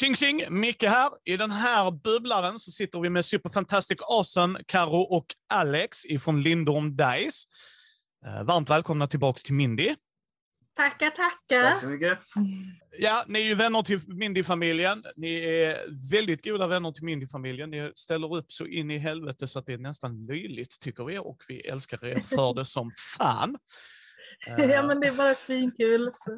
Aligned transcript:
Tjing 0.00 0.14
tjing! 0.14 0.44
Micke 0.50 0.82
här. 0.82 1.10
I 1.24 1.36
den 1.36 1.50
här 1.50 1.90
bubblaren 1.90 2.58
så 2.58 2.70
sitter 2.70 3.00
vi 3.00 3.10
med 3.10 3.24
Superfantastic 3.24 3.98
Awesome, 4.00 4.60
Karo 4.66 5.00
och 5.00 5.26
Alex 5.48 6.04
ifrån 6.04 6.42
Lindorm 6.42 6.96
Dice. 6.96 7.48
Eh, 8.26 8.44
varmt 8.44 8.70
välkomna 8.70 9.06
tillbaks 9.06 9.42
till 9.42 9.54
Mindy. 9.54 9.94
Tackar, 10.76 11.10
tackar. 11.10 11.70
Tack 11.70 11.80
så 11.80 11.86
mycket. 11.86 12.18
Ja, 12.98 13.24
ni 13.26 13.38
är 13.40 13.44
ju 13.44 13.54
vänner 13.54 13.82
till 13.82 14.00
Mindy-familjen. 14.06 15.04
Ni 15.16 15.34
är 15.34 16.10
väldigt 16.10 16.44
goda 16.44 16.66
vänner 16.66 16.92
till 16.92 17.04
Mindy-familjen. 17.04 17.70
Ni 17.70 17.92
ställer 17.94 18.34
upp 18.34 18.52
så 18.52 18.66
in 18.66 18.90
i 18.90 18.98
helvete 18.98 19.48
så 19.48 19.58
att 19.58 19.66
det 19.66 19.72
är 19.72 19.78
nästan 19.78 20.26
löjligt, 20.26 20.80
tycker 20.80 21.04
vi. 21.04 21.18
Och 21.18 21.42
vi 21.48 21.60
älskar 21.60 22.04
er 22.04 22.20
för 22.20 22.54
det 22.54 22.64
som 22.64 22.90
fan. 23.18 23.58
Ja, 24.46 24.82
men 24.82 25.00
det 25.00 25.06
är 25.06 25.16
bara 25.16 25.34
svinkul. 25.34 26.08
Så. 26.12 26.32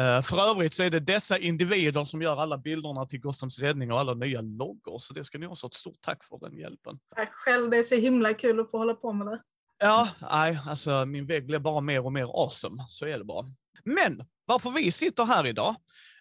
Uh, 0.00 0.22
för 0.22 0.50
övrigt 0.50 0.74
så 0.74 0.82
är 0.82 0.90
det 0.90 1.00
dessa 1.00 1.38
individer 1.38 2.04
som 2.04 2.22
gör 2.22 2.36
alla 2.36 2.58
bilderna 2.58 3.06
till 3.06 3.20
Gothams 3.20 3.58
räddning 3.58 3.92
och 3.92 3.98
alla 3.98 4.14
nya 4.14 4.40
loggor, 4.40 4.98
så 4.98 5.14
det 5.14 5.24
ska 5.24 5.38
ni 5.38 5.46
också 5.46 5.64
ha 5.64 5.68
ett 5.68 5.74
stort 5.74 6.00
tack 6.00 6.24
för 6.24 6.38
den 6.38 6.58
hjälpen. 6.58 6.98
Tack 7.16 7.32
själv, 7.32 7.70
det 7.70 7.76
är 7.76 7.82
så 7.82 7.94
himla 7.94 8.34
kul 8.34 8.60
att 8.60 8.70
få 8.70 8.78
hålla 8.78 8.94
på 8.94 9.12
med 9.12 9.26
det. 9.26 9.42
Ja, 9.78 10.08
nej, 10.32 10.58
alltså 10.66 11.04
min 11.06 11.26
vägg 11.26 11.46
blir 11.46 11.58
bara 11.58 11.80
mer 11.80 12.04
och 12.04 12.12
mer 12.12 12.44
awesome, 12.44 12.84
så 12.88 13.06
är 13.06 13.18
det 13.18 13.24
bara. 13.24 13.46
Men 13.84 14.24
varför 14.46 14.70
vi 14.70 14.92
sitter 14.92 15.24
här 15.24 15.46
idag, 15.46 15.74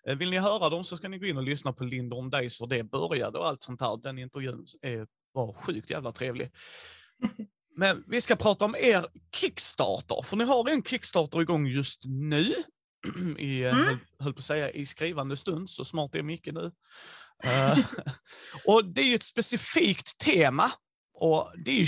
eh, 0.08 0.18
vill 0.18 0.30
ni 0.30 0.38
höra 0.38 0.70
dem 0.70 0.86
så 0.86 0.98
ska 0.98 1.10
ni 1.10 1.18
gå 1.18 1.26
in 1.26 1.38
och 1.38 1.44
lyssna 1.44 1.74
på 1.74 1.84
Lindorm 1.84 2.30
Days 2.30 2.62
och 2.62 2.70
det 2.70 2.84
började 2.84 3.40
och 3.40 3.48
allt 3.48 3.64
sånt 3.64 3.82
här. 3.82 3.98
Den 3.98 4.18
intervjun 4.20 4.66
är, 4.82 5.08
var 5.32 5.54
sjukt 5.54 5.90
jävla 5.90 6.12
trevlig. 6.12 6.52
Men 7.76 8.04
vi 8.08 8.22
ska 8.22 8.36
prata 8.36 8.66
om 8.66 8.76
er 8.76 9.06
Kickstarter, 9.36 10.22
för 10.24 10.38
ni 10.38 10.44
har 10.44 10.70
en 10.70 10.84
Kickstarter 10.84 11.42
igång 11.42 11.68
just 11.68 12.02
nu. 12.06 12.54
I, 13.38 13.64
mm. 13.64 13.86
höll, 13.86 13.98
höll 14.20 14.34
på 14.34 14.40
att 14.40 14.46
säga 14.46 14.72
i 14.72 14.86
skrivande 14.86 15.38
stund, 15.38 15.70
så 15.70 15.86
smart 15.86 16.16
är 16.16 16.24
Micke 16.24 16.50
nu. 16.54 16.72
uh, 17.46 17.80
och 18.66 18.86
det 18.86 19.02
är 19.02 19.06
ju 19.06 19.16
ett 19.16 19.24
specifikt 19.24 20.18
tema. 20.18 20.72
Och 21.14 21.52
det 21.66 21.72
är 21.72 21.76
ju 21.76 21.88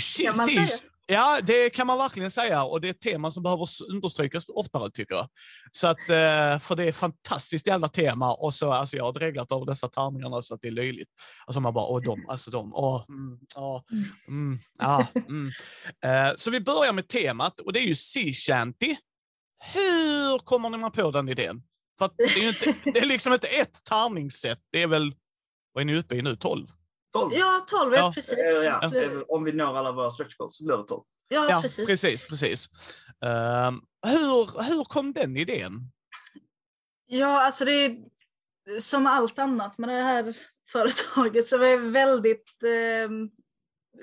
Ja, 1.08 1.40
det 1.42 1.70
kan 1.70 1.86
man 1.86 1.98
verkligen 1.98 2.30
säga 2.30 2.64
och 2.64 2.80
det 2.80 2.88
är 2.88 2.90
ett 2.90 3.00
tema 3.00 3.30
som 3.30 3.42
behöver 3.42 3.68
understrykas 3.90 4.44
oftare 4.48 4.90
tycker 4.90 5.14
jag. 5.14 5.28
Så 5.70 5.86
att, 5.86 5.98
eh, 5.98 6.58
för 6.58 6.76
det 6.76 6.84
är 6.84 6.88
ett 6.88 6.96
fantastiskt 6.96 7.66
jävla 7.66 7.88
tema 7.88 8.34
och 8.34 8.54
så, 8.54 8.72
alltså 8.72 8.96
jag 8.96 9.04
har 9.04 9.12
dreglat 9.12 9.52
av 9.52 9.66
dessa 9.66 9.88
tärningarna 9.88 10.42
så 10.42 10.54
att 10.54 10.60
det 10.60 10.68
är 10.68 10.72
löjligt. 10.72 11.08
Alltså 11.46 11.60
man 11.60 11.74
bara, 11.74 11.86
åh 11.86 12.02
de, 12.02 12.26
alltså 12.28 12.50
de, 12.50 12.74
åh, 12.74 13.04
mm, 13.08 13.38
åh, 13.56 13.82
mm, 14.28 14.58
ja, 14.78 15.06
mm. 15.14 15.52
Eh, 16.04 16.34
så 16.36 16.50
vi 16.50 16.60
börjar 16.60 16.92
med 16.92 17.08
temat 17.08 17.60
och 17.60 17.72
det 17.72 17.80
är 17.80 17.86
ju 17.86 17.94
Sea 17.94 18.32
Shanty. 18.32 18.96
Hur 19.74 20.38
kommer 20.38 20.68
man 20.68 20.92
på 20.92 21.10
den 21.10 21.28
idén? 21.28 21.62
För 21.98 22.10
det 22.16 22.24
är 22.24 22.42
ju 22.42 22.48
inte, 22.48 22.74
det 22.84 22.98
är 22.98 23.06
liksom 23.06 23.32
inte 23.32 23.48
ett 23.48 23.84
tärningssätt, 23.84 24.60
det 24.72 24.82
är 24.82 24.86
väl, 24.86 25.14
vad 25.72 25.80
är 25.80 25.84
ni 25.84 25.96
uppe 25.96 26.14
i 26.14 26.22
nu, 26.22 26.36
12? 26.36 26.66
12? 27.20 27.32
Ja, 27.34 27.66
12, 27.66 27.94
ja. 27.94 28.12
precis. 28.14 28.38
Ja, 28.64 28.90
om 29.28 29.44
vi 29.44 29.52
når 29.52 29.76
alla 29.76 29.92
våra 29.92 30.10
stretch 30.10 30.36
goals 30.36 30.56
så 30.56 30.64
blir 30.64 30.76
det 30.76 30.88
12. 30.88 31.02
Ja, 31.28 31.50
ja 31.50 31.62
precis. 31.62 31.86
precis, 31.86 32.24
precis. 32.28 32.68
Uh, 33.24 33.72
hur, 34.06 34.62
hur 34.62 34.84
kom 34.84 35.12
den 35.12 35.36
idén? 35.36 35.92
Ja, 37.06 37.42
alltså 37.42 37.64
det 37.64 37.72
är 37.72 37.96
som 38.80 39.06
allt 39.06 39.38
annat 39.38 39.78
med 39.78 39.88
det 39.88 40.02
här 40.02 40.36
företaget 40.72 41.48
så 41.48 41.58
vi 41.58 41.72
är 41.72 41.78
väldigt 41.78 42.62
eh, 42.62 43.10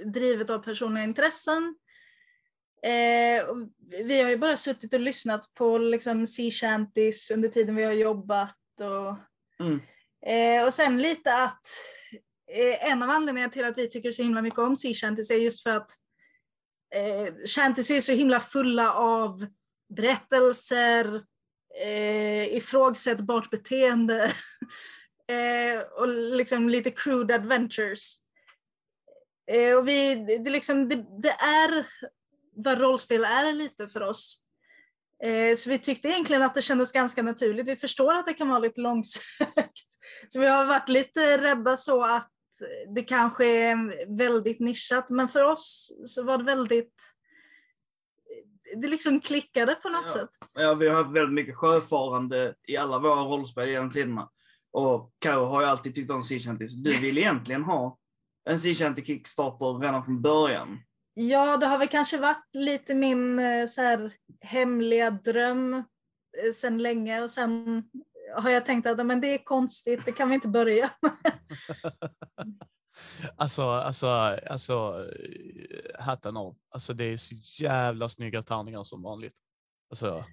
drivet 0.06 0.50
av 0.50 0.60
personliga 0.60 1.04
intressen. 1.04 1.76
Eh, 2.84 3.46
vi 4.04 4.22
har 4.22 4.30
ju 4.30 4.38
bara 4.38 4.58
suttit 4.58 4.94
och 4.94 5.00
lyssnat 5.00 5.54
på 5.54 5.78
liksom 5.78 6.28
sea 6.28 6.52
shanties 6.52 7.32
under 7.32 7.50
tiden 7.50 7.76
vi 7.76 7.84
har 7.84 7.92
jobbat 7.92 8.58
och, 8.80 9.18
mm. 9.66 9.82
eh, 10.26 10.66
och 10.66 10.74
sen 10.74 11.02
lite 11.02 11.36
att 11.36 11.68
Eh, 12.54 12.92
en 12.92 13.04
av 13.04 13.10
anledningarna 13.10 13.54
till 13.54 13.66
att 13.66 13.78
vi 13.78 13.90
tycker 13.90 14.12
så 14.12 14.24
himla 14.24 14.42
mycket 14.42 14.60
om 14.60 14.76
sea 14.76 14.94
shanties 14.94 15.32
är 15.32 15.36
just 15.36 15.64
för 15.64 15.70
att 15.70 15.92
eh, 16.96 17.34
shanties 17.46 17.92
är 17.92 18.02
så 18.02 18.12
himla 18.12 18.40
fulla 18.40 18.94
av 18.94 19.46
berättelser, 19.96 21.24
eh, 21.82 22.56
ifrågasättbart 22.56 23.50
beteende 23.50 24.24
eh, 25.28 25.82
och 25.82 26.08
liksom 26.08 26.70
lite 26.70 26.92
crude 26.92 27.36
adventures. 27.36 28.16
Eh, 29.52 29.76
och 29.76 29.88
vi, 29.88 30.16
det, 30.16 30.50
liksom, 30.50 30.90
det, 30.90 31.06
det, 31.22 31.32
är 31.32 31.88
vad 32.56 32.80
rollspel 32.80 33.24
är 33.24 33.54
lite 33.54 33.88
för 33.88 34.02
oss. 34.02 34.40
Eh, 35.24 35.56
så 35.56 35.70
vi 35.70 35.80
tyckte 35.80 36.08
egentligen 36.08 36.44
att 36.44 36.56
det 36.56 36.62
kändes 36.62 36.92
ganska 36.92 37.24
naturligt. 37.24 37.68
Vi 37.68 37.76
förstår 37.76 38.14
att 38.14 38.26
det 38.26 38.34
kan 38.34 38.50
vara 38.50 38.60
lite 38.60 38.82
långsökt. 38.82 39.88
Så 40.30 40.40
vi 40.40 40.48
har 40.48 40.66
varit 40.66 40.90
lite 40.90 41.38
rädda 41.38 41.78
så 41.78 42.04
att 42.04 42.33
det 42.96 43.04
kanske 43.04 43.46
är 43.46 44.16
väldigt 44.18 44.60
nischat, 44.60 45.10
men 45.10 45.28
för 45.28 45.44
oss 45.44 45.92
så 46.06 46.24
var 46.24 46.38
det 46.38 46.44
väldigt 46.44 46.94
det 48.76 48.88
liksom 48.88 49.20
klickade 49.20 49.76
på 49.76 49.90
något 49.90 50.04
ja. 50.06 50.14
sätt. 50.14 50.30
Ja, 50.54 50.74
vi 50.74 50.88
har 50.88 51.04
haft 51.04 51.16
väldigt 51.16 51.34
mycket 51.34 51.56
sjöfarande 51.56 52.56
i 52.68 52.78
alla 52.78 53.00
våra 53.00 53.22
rollspel 53.22 53.70
genom 53.70 53.92
tiderna. 53.92 54.30
Och 54.72 55.12
Karo 55.20 55.46
har 55.46 55.62
ju 55.62 55.68
alltid 55.68 55.96
tyckt 55.96 56.12
om 56.12 56.24
Sea 56.24 56.40
Shanties. 56.40 56.74
Du 56.74 57.00
vill 57.02 57.18
egentligen 57.18 57.64
ha 57.64 57.98
en 58.50 58.60
Sea 58.60 58.74
Shanty 58.74 59.06
Kickstarter 59.06 59.80
redan 59.80 60.06
från 60.06 60.22
början. 60.22 60.80
Ja, 61.14 61.58
det 61.58 61.66
har 61.66 61.78
väl 61.78 61.88
kanske 61.88 62.18
varit 62.18 62.50
lite 62.54 62.94
min 62.94 63.40
eh, 63.40 63.66
så 63.66 63.82
här, 63.82 64.14
hemliga 64.42 65.10
dröm 65.10 65.74
eh, 65.74 66.52
sedan 66.54 66.78
länge 66.78 67.24
och 67.24 67.32
sen 67.32 67.84
har 68.36 68.50
jag 68.50 68.66
tänkt 68.66 68.88
att 68.88 69.06
men 69.06 69.22
det 69.22 69.28
är 69.28 69.44
konstigt, 69.44 70.06
det 70.06 70.12
kan 70.12 70.30
vi 70.30 70.36
inte 70.36 70.48
börja 70.48 70.90
med. 71.02 71.12
alltså, 73.36 73.64
alltså, 73.64 74.08
alltså, 74.50 75.06
hatten 76.00 76.38
av. 76.38 76.56
Alltså 76.70 76.94
det 76.94 77.04
är 77.04 77.18
så 77.18 77.36
jävla 77.64 78.10
snygga 78.10 78.44
tärningar 78.44 78.84
som 78.84 79.02
vanligt. 79.02 79.34
Alltså, 79.90 80.26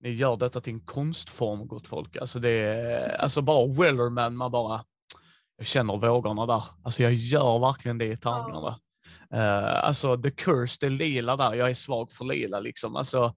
ni 0.00 0.10
gör 0.10 0.36
detta 0.36 0.60
till 0.60 0.72
en 0.72 0.80
konstform, 0.80 1.66
gott 1.66 1.86
folk. 1.86 2.16
Alltså 2.16 2.38
det 2.38 2.50
är, 2.50 3.16
alltså 3.16 3.42
bara 3.42 3.66
Wellerman, 3.66 4.36
man 4.36 4.50
bara, 4.50 4.84
jag 5.56 5.66
känner 5.66 5.96
vågorna 5.96 6.46
där. 6.46 6.64
Alltså 6.84 7.02
jag 7.02 7.12
gör 7.12 7.58
verkligen 7.58 7.98
det 7.98 8.06
i 8.06 8.16
tärningarna. 8.16 8.80
Ja. 9.30 9.34
Uh, 9.34 9.84
alltså 9.84 10.22
the 10.22 10.30
curse, 10.30 10.76
det 10.80 10.88
lila 10.88 11.36
där, 11.36 11.54
jag 11.54 11.70
är 11.70 11.74
svag 11.74 12.12
för 12.12 12.24
lila 12.24 12.60
liksom. 12.60 12.96
Alltså, 12.96 13.34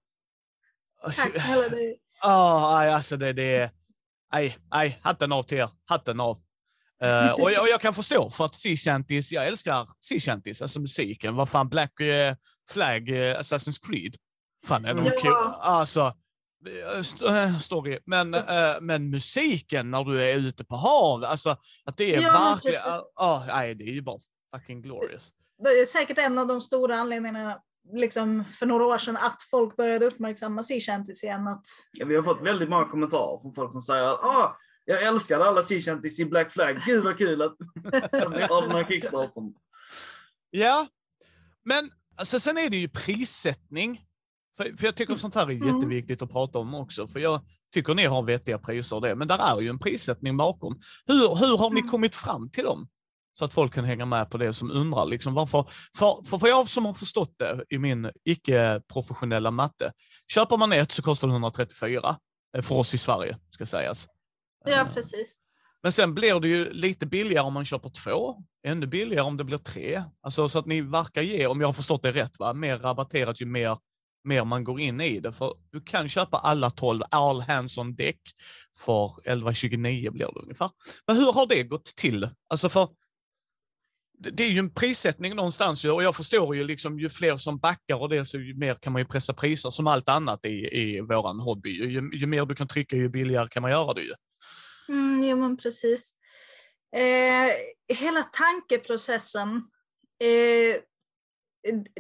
Tack 1.04 1.42
snälla 1.42 1.70
dig. 1.70 2.00
Ja, 2.22 2.96
alltså 2.96 3.18
det, 3.18 3.34
det 3.34 3.56
är, 3.56 3.70
nej, 4.34 4.58
nej, 4.74 5.00
hatten 5.02 5.32
av 5.32 5.44
till 5.44 5.58
er. 5.58 5.70
Hatten 5.86 6.20
av. 6.20 6.36
Uh, 7.04 7.34
och, 7.42 7.52
jag, 7.52 7.62
och, 7.62 7.70
jag, 7.70 7.82
kan 7.82 7.94
förstå, 7.94 8.30
för 8.30 8.46
att 8.46 8.56
Sea 8.56 8.76
Shanties, 8.76 9.32
jag 9.32 9.48
älskar 9.48 9.90
Sea 10.00 10.20
Shanties, 10.20 10.62
alltså 10.62 10.80
musiken. 10.80 11.36
Vad 11.36 11.50
fan, 11.50 11.70
Black 11.70 12.02
uh, 12.02 12.36
Flag, 12.70 13.10
uh, 13.10 13.18
Assassin's 13.18 13.88
Creed. 13.90 14.16
Fan, 14.66 14.86
är 14.86 14.94
de 14.94 15.06
ja. 15.06 15.12
cool? 15.22 15.54
Alltså, 15.60 16.14
story. 17.62 18.00
Men, 18.06 18.36
men 18.82 19.10
musiken 19.10 19.92
när 19.92 20.04
du 20.04 20.24
är 20.24 20.38
ute 20.38 20.66
på 20.66 20.76
hav, 20.76 21.24
alltså 21.24 21.58
att 21.86 21.98
det 21.98 22.16
är 22.16 22.22
ja, 22.22 22.32
verkligen, 22.32 22.82
uh, 23.22 23.46
nej, 23.48 23.76
det 23.76 23.84
är 23.84 23.94
ju 23.94 24.02
bara 24.02 24.20
fucking 24.56 24.82
glorious. 24.82 25.32
Det 25.64 25.70
är 25.70 25.86
säkert 25.86 26.18
en 26.18 26.38
av 26.38 26.48
de 26.48 26.62
stora 26.62 26.96
anledningarna 26.96 27.62
liksom 27.94 28.46
för 28.46 28.66
några 28.66 28.86
år 28.86 28.98
sedan 28.98 29.18
att 29.18 29.44
folk 29.52 29.76
började 29.76 30.06
uppmärksamma 30.06 30.64
Sea 30.64 30.80
Shanties 30.80 31.24
igen. 31.24 31.48
Att... 31.48 31.66
Ja, 31.92 32.06
vi 32.06 32.16
har 32.16 32.24
fått 32.24 32.42
väldigt 32.42 32.70
många 32.70 32.86
kommentarer 32.86 33.40
från 33.42 33.54
folk 33.54 33.72
som 33.72 33.82
säger 33.82 34.04
att 34.04 34.24
ah, 34.24 34.58
jag 34.86 35.04
älskade 35.04 35.46
alla 35.46 35.64
Sea 35.64 35.82
Shanties 35.82 36.20
i 36.20 36.26
Black 36.26 36.52
Flag. 36.52 36.82
Gud 36.86 37.04
vad 37.04 37.18
kul 37.18 37.42
att 37.42 37.56
ni 38.12 38.42
har 38.42 38.62
den 38.62 38.72
här 38.72 38.88
kickstarten. 38.88 39.54
Ja, 40.50 40.88
men 41.64 41.92
alltså, 42.16 42.40
sen 42.40 42.58
är 42.58 42.70
det 42.70 42.78
ju 42.78 42.90
prissättning. 42.90 44.02
För, 44.58 44.78
för 44.78 44.86
jag 44.86 44.96
tycker 44.96 45.16
sånt 45.16 45.36
här 45.36 45.48
är 45.48 45.52
mm. 45.52 45.76
jätteviktigt 45.76 46.22
att 46.22 46.32
prata 46.32 46.60
om 46.60 46.74
också. 46.76 47.08
För 47.08 47.20
jag 47.20 47.42
tycker 47.74 47.96
ni 47.96 48.06
har 48.06 48.24
vettiga 48.24 48.60
priser 48.60 48.96
och 48.96 49.02
det, 49.02 49.16
men 49.16 49.28
där 49.28 49.58
är 49.58 49.62
ju 49.62 49.70
en 49.70 49.80
prissättning 49.80 50.38
bakom. 50.38 50.80
Hur, 51.06 51.36
hur 51.36 51.58
har 51.58 51.70
ni 51.70 51.80
mm. 51.80 51.92
kommit 51.92 52.16
fram 52.16 52.50
till 52.50 52.64
dem? 52.64 52.88
Så 53.40 53.46
att 53.46 53.54
folk 53.54 53.74
kan 53.74 53.86
hänga 53.86 54.06
med 54.06 54.30
på 54.30 54.38
det 54.38 54.54
som 54.54 54.72
undrar. 54.72 55.06
Liksom, 55.06 55.34
varför, 55.34 55.66
för, 55.98 56.24
för, 56.30 56.38
för 56.38 56.48
jag 56.48 56.70
som 56.70 56.86
har 56.86 56.94
förstått 56.94 57.36
det 57.38 57.66
i 57.70 57.78
min 57.78 58.12
icke-professionella 58.24 59.52
matte, 59.52 59.92
köper 60.32 60.58
man 60.58 60.74
ett 60.74 60.92
så 60.92 61.02
kostar 61.02 61.28
det 61.28 61.34
134 61.34 62.18
eh, 62.58 62.62
för 62.64 62.76
oss 62.76 62.94
i 62.94 62.98
Sverige, 62.98 63.38
ska 63.52 63.66
sägas. 63.66 64.08
Ja, 64.66 64.82
eh, 64.82 64.94
precis. 64.94 65.38
Men 65.84 65.92
sen 65.92 66.14
blir 66.14 66.40
det 66.40 66.48
ju 66.48 66.74
lite 66.74 67.06
billigare 67.06 67.46
om 67.46 67.54
man 67.54 67.66
köper 67.66 67.90
två, 67.90 68.36
ännu 68.68 68.88
billigare 68.88 69.26
om 69.26 69.38
det 69.38 69.44
blir 69.44 69.58
tre. 69.58 70.04
Alltså 70.22 70.50
så 70.50 70.60
att 70.60 70.66
ni 70.66 70.82
verkar 70.82 71.22
ge, 71.22 71.48
om 71.48 71.62
jag 71.62 71.68
har 71.68 71.74
förstått 71.74 72.04
det 72.04 72.12
rätt, 72.12 72.40
va? 72.40 72.54
mer 72.54 72.78
rabatterat 72.78 73.42
ju 73.42 73.46
mer, 73.46 73.78
mer 74.24 74.44
man 74.44 74.64
går 74.64 74.80
in 74.80 75.02
i 75.02 75.20
det. 75.20 75.34
För 75.34 75.54
du 75.72 75.82
kan 75.82 76.10
köpa 76.10 76.38
alla 76.38 76.70
12 76.70 77.04
all 77.12 77.42
hands 77.42 77.78
on 77.78 77.96
deck 77.96 78.20
för 78.78 79.06
1129 79.06 80.12
blir 80.12 80.26
det 80.34 80.40
ungefär. 80.40 80.70
Men 81.08 81.18
hur 81.18 81.34
har 81.34 81.48
det 81.48 81.64
gått 81.64 81.86
till? 81.86 82.30
Alltså 82.50 82.70
för 82.70 82.88
det 84.18 84.44
är 84.44 84.50
ju 84.50 84.60
en 84.60 84.74
prissättning 84.74 85.36
någonstans 85.36 85.86
och 85.86 86.04
jag 86.04 86.16
förstår 86.16 86.56
ju 86.56 86.64
liksom 86.64 87.00
ju 87.00 87.10
fler 87.10 87.38
som 87.38 87.58
backar 87.58 88.02
och 88.02 88.10
det 88.10 88.26
så 88.26 88.38
ju 88.38 88.56
mer 88.56 88.76
kan 88.76 88.94
man 88.94 89.02
ju 89.02 89.06
pressa 89.06 89.34
priser 89.34 89.70
som 89.70 89.88
allt 89.88 90.10
annat 90.10 90.46
i, 90.46 90.80
i 90.82 91.02
våran 91.02 91.40
hobby. 91.40 91.70
Ju, 91.70 92.10
ju 92.14 92.28
mer 92.28 92.46
du 92.46 92.56
kan 92.56 92.68
trycka 92.68 92.96
ju 92.96 93.10
billigare 93.10 93.48
kan 93.48 93.62
man 93.62 93.72
göra 93.72 93.94
det 93.94 94.02
ju. 94.02 94.14
Mm, 94.90 95.24
ja 95.24 95.36
men 95.36 95.58
precis. 95.58 96.12
Eh, 96.96 97.52
hela 97.98 98.24
tankeprocessen. 98.24 99.62
Eh, 100.24 100.82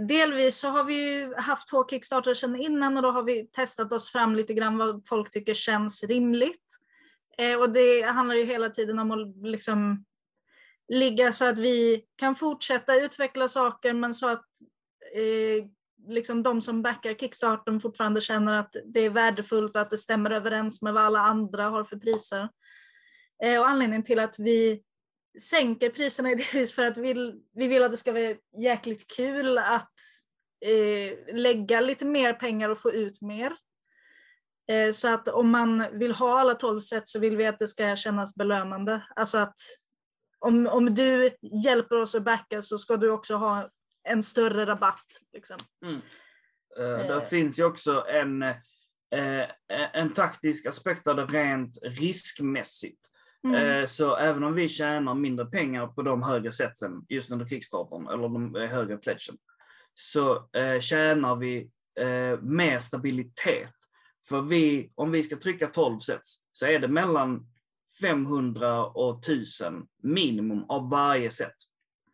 delvis 0.07 0.57
så 0.57 0.67
har 0.67 0.83
vi 0.83 0.93
ju 0.93 1.35
haft 1.35 1.69
två 1.69 1.87
Kickstarter 1.89 2.33
sedan 2.33 2.55
innan 2.55 2.97
och 2.97 3.03
då 3.03 3.11
har 3.11 3.23
vi 3.23 3.47
testat 3.47 3.91
oss 3.91 4.09
fram 4.09 4.35
lite 4.35 4.53
grann 4.53 4.77
vad 4.77 5.07
folk 5.07 5.29
tycker 5.29 5.53
känns 5.53 6.03
rimligt. 6.03 6.65
Eh, 7.37 7.59
och 7.59 7.69
det 7.69 8.01
handlar 8.01 8.35
ju 8.35 8.45
hela 8.45 8.69
tiden 8.69 8.99
om 8.99 9.11
att 9.11 9.47
liksom 9.49 10.05
ligga 10.87 11.33
så 11.33 11.45
att 11.45 11.59
vi 11.59 12.05
kan 12.15 12.35
fortsätta 12.35 12.95
utveckla 12.95 13.47
saker 13.47 13.93
men 13.93 14.13
så 14.13 14.27
att 14.27 14.45
eh, 15.15 15.65
liksom 16.07 16.43
de 16.43 16.61
som 16.61 16.81
backar 16.81 17.13
Kickstarten 17.13 17.79
fortfarande 17.79 18.21
känner 18.21 18.59
att 18.59 18.75
det 18.85 18.99
är 18.99 19.09
värdefullt 19.09 19.75
och 19.75 19.81
att 19.81 19.89
det 19.89 19.97
stämmer 19.97 20.31
överens 20.31 20.81
med 20.81 20.93
vad 20.93 21.03
alla 21.03 21.19
andra 21.19 21.63
har 21.63 21.83
för 21.83 21.97
priser. 21.97 22.49
Eh, 23.43 23.59
och 23.59 23.67
anledningen 23.67 24.03
till 24.03 24.19
att 24.19 24.39
vi 24.39 24.83
sänker 25.41 25.89
priserna 25.89 26.29
är 26.29 26.35
delvis 26.51 26.73
för 26.73 26.85
att 26.85 26.97
vi, 26.97 27.33
vi 27.53 27.67
vill 27.67 27.83
att 27.83 27.91
det 27.91 27.97
ska 27.97 28.11
vara 28.11 28.35
jäkligt 28.57 29.07
kul 29.15 29.57
att 29.57 29.93
eh, 30.65 31.35
lägga 31.35 31.81
lite 31.81 32.05
mer 32.05 32.33
pengar 32.33 32.69
och 32.69 32.81
få 32.81 32.91
ut 32.91 33.21
mer. 33.21 33.53
Eh, 34.71 34.91
så 34.91 35.13
att 35.13 35.27
om 35.27 35.49
man 35.49 35.99
vill 35.99 36.11
ha 36.11 36.39
alla 36.39 36.53
12 36.53 36.79
set 36.79 37.07
så 37.07 37.19
vill 37.19 37.37
vi 37.37 37.45
att 37.45 37.59
det 37.59 37.67
ska 37.67 37.95
kännas 37.95 38.35
belönande. 38.35 39.01
Alltså 39.15 39.37
att 39.37 39.59
om, 40.39 40.67
om 40.67 40.95
du 40.95 41.35
hjälper 41.41 41.95
oss 41.95 42.15
att 42.15 42.23
backa 42.23 42.61
så 42.61 42.77
ska 42.77 42.97
du 42.97 43.11
också 43.11 43.35
ha 43.35 43.69
en 44.05 44.23
större 44.23 44.65
rabatt. 44.65 45.05
Liksom. 45.33 45.57
Mm. 45.85 46.01
Uh, 46.79 47.07
där 47.07 47.21
finns 47.21 47.59
ju 47.59 47.63
också 47.63 48.05
en, 48.07 48.43
uh, 48.43 49.45
en 49.93 50.13
taktisk 50.13 50.65
aspekt 50.65 51.07
av 51.07 51.15
det 51.15 51.25
rent 51.25 51.77
riskmässigt. 51.81 52.99
Mm. 53.43 53.61
Uh, 53.61 53.85
så 53.85 54.15
även 54.15 54.43
om 54.43 54.53
vi 54.53 54.69
tjänar 54.69 55.13
mindre 55.13 55.45
pengar 55.45 55.87
på 55.87 56.01
de 56.01 56.23
högre 56.23 56.51
setsen 56.51 57.05
just 57.09 57.31
under 57.31 57.47
Kickstartern, 57.47 58.07
eller 58.07 58.23
de 58.23 58.55
högre 58.55 58.97
pledgen, 58.97 59.37
så 59.93 60.49
tjänar 60.79 61.35
vi 61.35 61.69
mer 62.41 62.79
stabilitet. 62.79 63.73
För 64.29 64.41
vi, 64.41 64.91
om 64.95 65.11
vi 65.11 65.23
ska 65.23 65.35
trycka 65.35 65.67
12 65.67 65.99
sets, 65.99 66.37
så 66.51 66.65
är 66.65 66.79
det 66.79 66.87
mellan 66.87 67.47
500 68.01 68.85
och 68.85 69.19
1000 69.19 69.85
minimum 70.03 70.65
av 70.69 70.89
varje 70.89 71.31
set. 71.31 71.55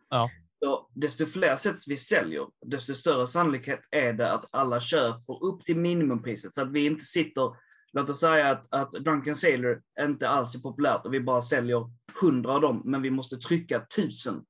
Ja. 0.10 0.30
Så 0.64 0.90
desto 0.94 1.26
fler 1.26 1.56
set 1.56 1.76
vi 1.88 1.98
säljer, 1.98 2.48
desto 2.66 2.94
större 2.94 3.28
sannolikhet 3.28 3.80
är 3.92 4.14
det 4.14 4.32
att 4.32 4.46
alla 4.52 4.80
köper 4.80 5.44
upp 5.44 5.66
till 5.66 5.78
minimumpriset. 5.78 6.54
Så 6.54 6.62
att 6.62 6.72
vi 6.72 6.86
inte 6.86 7.06
sitter, 7.06 7.56
låt 7.94 8.10
oss 8.10 8.20
säga 8.20 8.50
att, 8.50 8.74
att 8.74 8.92
Drunken 8.92 9.36
Sailor 9.36 9.82
inte 10.02 10.30
alls 10.30 10.56
är 10.56 10.60
populärt 10.60 11.06
och 11.06 11.14
vi 11.14 11.20
bara 11.20 11.42
säljer 11.42 11.92
100 12.22 12.54
av 12.54 12.62
dem, 12.62 12.82
men 12.86 13.02
vi 13.02 13.10
måste 13.10 13.38
trycka 13.38 13.78
1000. 13.78 14.44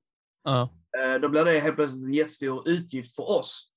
Ja. 0.43 0.69
Eh, 0.97 1.21
då 1.21 1.29
blir 1.29 1.45
det 1.45 1.59
helt 1.59 1.75
plötsligt 1.75 2.03
en 2.03 2.13
jättestor 2.13 2.69
utgift 2.69 3.15
för 3.15 3.29
oss. 3.29 3.71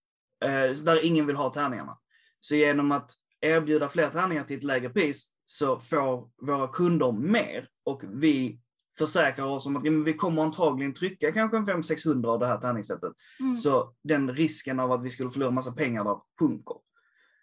Eh, 0.45 0.71
där 0.71 1.05
ingen 1.05 1.27
vill 1.27 1.37
ha 1.37 1.53
tärningarna. 1.53 1.99
Så 2.41 2.55
genom 2.55 2.93
att 2.93 3.11
erbjuda 3.41 3.89
fler 3.89 4.11
tärningar 4.11 4.45
till 4.45 4.57
ett 4.57 4.65
lägre 4.65 4.91
pris 4.91 5.27
så 5.47 5.79
får 5.79 6.29
våra 6.47 6.69
kunder 6.69 7.13
mer 7.13 7.69
och 7.85 8.03
vi 8.05 8.61
försäkrar 8.99 9.45
oss 9.45 9.67
om 9.67 9.77
att 9.77 10.07
vi 10.07 10.15
kommer 10.15 10.43
antagligen 10.43 10.95
trycka 10.95 11.33
kanske 11.33 11.57
en 11.57 11.67
500-600 11.67 12.27
av 12.27 12.39
det 12.39 12.47
här 12.47 12.59
tärningssättet. 12.59 13.13
Mm. 13.41 13.57
Så 13.57 13.95
den 14.03 14.33
risken 14.33 14.81
av 14.81 14.93
att 14.93 15.03
vi 15.03 15.11
skulle 15.11 15.31
förlora 15.31 15.51
massa 15.51 15.73
pengar 15.73 16.05
där 16.05 16.19
sjunker. 16.39 16.77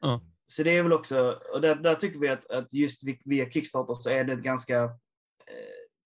Mm. 0.05 0.19
Så 0.47 0.63
det 0.63 0.77
är 0.77 0.83
väl 0.83 0.93
också, 0.93 1.39
och 1.53 1.61
där, 1.61 1.75
där 1.75 1.95
tycker 1.95 2.19
vi 2.19 2.29
att, 2.29 2.51
att, 2.51 2.73
just 2.73 3.01
via 3.25 3.49
Kickstarter 3.49 3.93
så 3.93 4.09
är 4.09 4.23
det 4.23 4.33
ett 4.33 4.43
ganska 4.43 4.83
eh, 4.83 4.89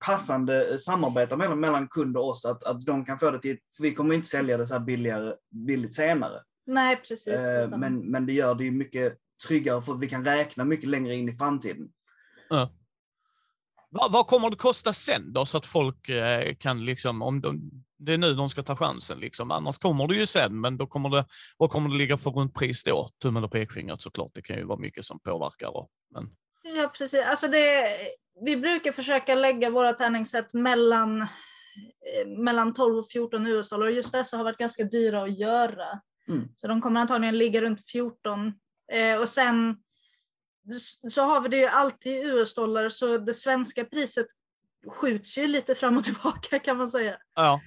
passande 0.05 0.79
samarbete 0.79 1.35
mellan, 1.35 1.59
mellan 1.59 1.87
kund 1.87 2.17
och 2.17 2.29
oss, 2.29 2.45
att, 2.45 2.63
att 2.63 2.85
de 2.85 3.05
kan 3.05 3.19
få 3.19 3.31
det 3.31 3.41
till, 3.41 3.57
för 3.77 3.83
vi 3.83 3.95
kommer 3.95 4.15
inte 4.15 4.27
sälja 4.27 4.57
det 4.57 4.67
så 4.67 4.73
här 4.73 4.81
billigare, 4.81 5.35
billigt 5.51 5.95
senare. 5.95 6.41
Nej, 6.65 6.95
precis. 6.95 7.27
Eh, 7.27 7.69
men, 7.77 7.99
men 7.99 8.25
det 8.25 8.33
gör 8.33 8.55
det 8.55 8.63
ju 8.63 8.71
mycket 8.71 9.17
tryggare 9.47 9.81
för 9.81 9.93
att 9.93 9.99
vi 9.99 10.09
kan 10.09 10.25
räkna 10.25 10.65
mycket 10.65 10.89
längre 10.89 11.15
in 11.15 11.29
i 11.29 11.35
framtiden. 11.35 11.89
Ja. 12.49 12.69
Vad, 13.89 14.11
vad 14.11 14.27
kommer 14.27 14.49
det 14.49 14.55
kosta 14.55 14.93
sen 14.93 15.33
då, 15.33 15.45
så 15.45 15.57
att 15.57 15.65
folk 15.65 16.09
eh, 16.09 16.55
kan 16.55 16.85
liksom, 16.85 17.21
om 17.21 17.41
de, 17.41 17.71
det 17.97 18.13
är 18.13 18.17
nu 18.17 18.33
de 18.33 18.49
ska 18.49 18.63
ta 18.63 18.75
chansen 18.75 19.19
liksom. 19.19 19.51
Annars 19.51 19.77
kommer 19.77 20.07
det 20.07 20.15
ju 20.15 20.25
sen, 20.25 20.61
men 20.61 20.77
då 20.77 20.87
kommer 20.87 21.09
det, 21.09 21.25
vad 21.57 21.69
kommer 21.69 21.89
det 21.89 21.97
ligga 21.97 22.17
för 22.17 22.31
runt 22.31 22.53
pris 22.53 22.83
då? 22.83 23.09
Tummen 23.21 23.43
och 23.43 23.51
pekfingret 23.51 24.01
såklart, 24.01 24.31
det 24.33 24.41
kan 24.41 24.57
ju 24.57 24.63
vara 24.63 24.79
mycket 24.79 25.05
som 25.05 25.19
påverkar. 25.19 25.77
Och, 25.77 25.89
men... 26.13 26.29
Ja, 26.75 26.91
precis. 26.97 27.25
Alltså 27.25 27.47
det, 27.47 27.89
vi 28.45 28.57
brukar 28.57 28.91
försöka 28.91 29.35
lägga 29.35 29.69
våra 29.69 29.93
tärningssätt 29.93 30.53
mellan, 30.53 31.21
eh, 31.21 32.27
mellan 32.37 32.73
12 32.73 32.97
och 32.97 33.11
14 33.11 33.47
US-dollar. 33.47 33.87
Just 33.87 34.11
dessa 34.11 34.37
har 34.37 34.43
varit 34.43 34.57
ganska 34.57 34.83
dyra 34.83 35.23
att 35.23 35.39
göra. 35.39 35.99
Mm. 36.27 36.47
Så 36.55 36.67
de 36.67 36.81
kommer 36.81 37.01
antagligen 37.01 37.37
ligga 37.37 37.61
runt 37.61 37.91
14. 37.91 38.53
Eh, 38.93 39.19
och 39.19 39.29
sen 39.29 39.77
så 41.09 41.21
har 41.21 41.41
vi 41.41 41.49
det 41.49 41.57
ju 41.57 41.65
alltid 41.65 42.13
i 42.13 42.19
US-dollar 42.19 42.89
så 42.89 43.17
det 43.17 43.33
svenska 43.33 43.85
priset 43.85 44.27
skjuts 44.87 45.37
ju 45.37 45.47
lite 45.47 45.75
fram 45.75 45.97
och 45.97 46.03
tillbaka 46.03 46.59
kan 46.59 46.77
man 46.77 46.87
säga. 46.87 47.17
Ja. 47.35 47.61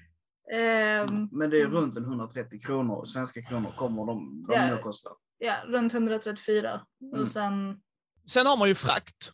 Um, 0.53 1.29
Men 1.33 1.51
det 1.51 1.61
är 1.61 1.67
runt 1.67 1.97
en 1.97 2.05
130 2.05 2.61
kronor, 2.61 3.05
svenska 3.05 3.43
kronor 3.43 3.71
kommer 3.77 4.07
de, 4.07 4.47
de 4.49 4.55
ja, 4.55 4.83
kosta. 4.83 5.11
Ja, 5.39 5.55
runt 5.67 5.95
134. 5.95 6.81
Mm. 7.03 7.21
Och 7.21 7.29
sen... 7.29 7.81
sen 8.27 8.47
har 8.47 8.57
man 8.57 8.69
ju 8.69 8.75
frakt. 8.75 9.33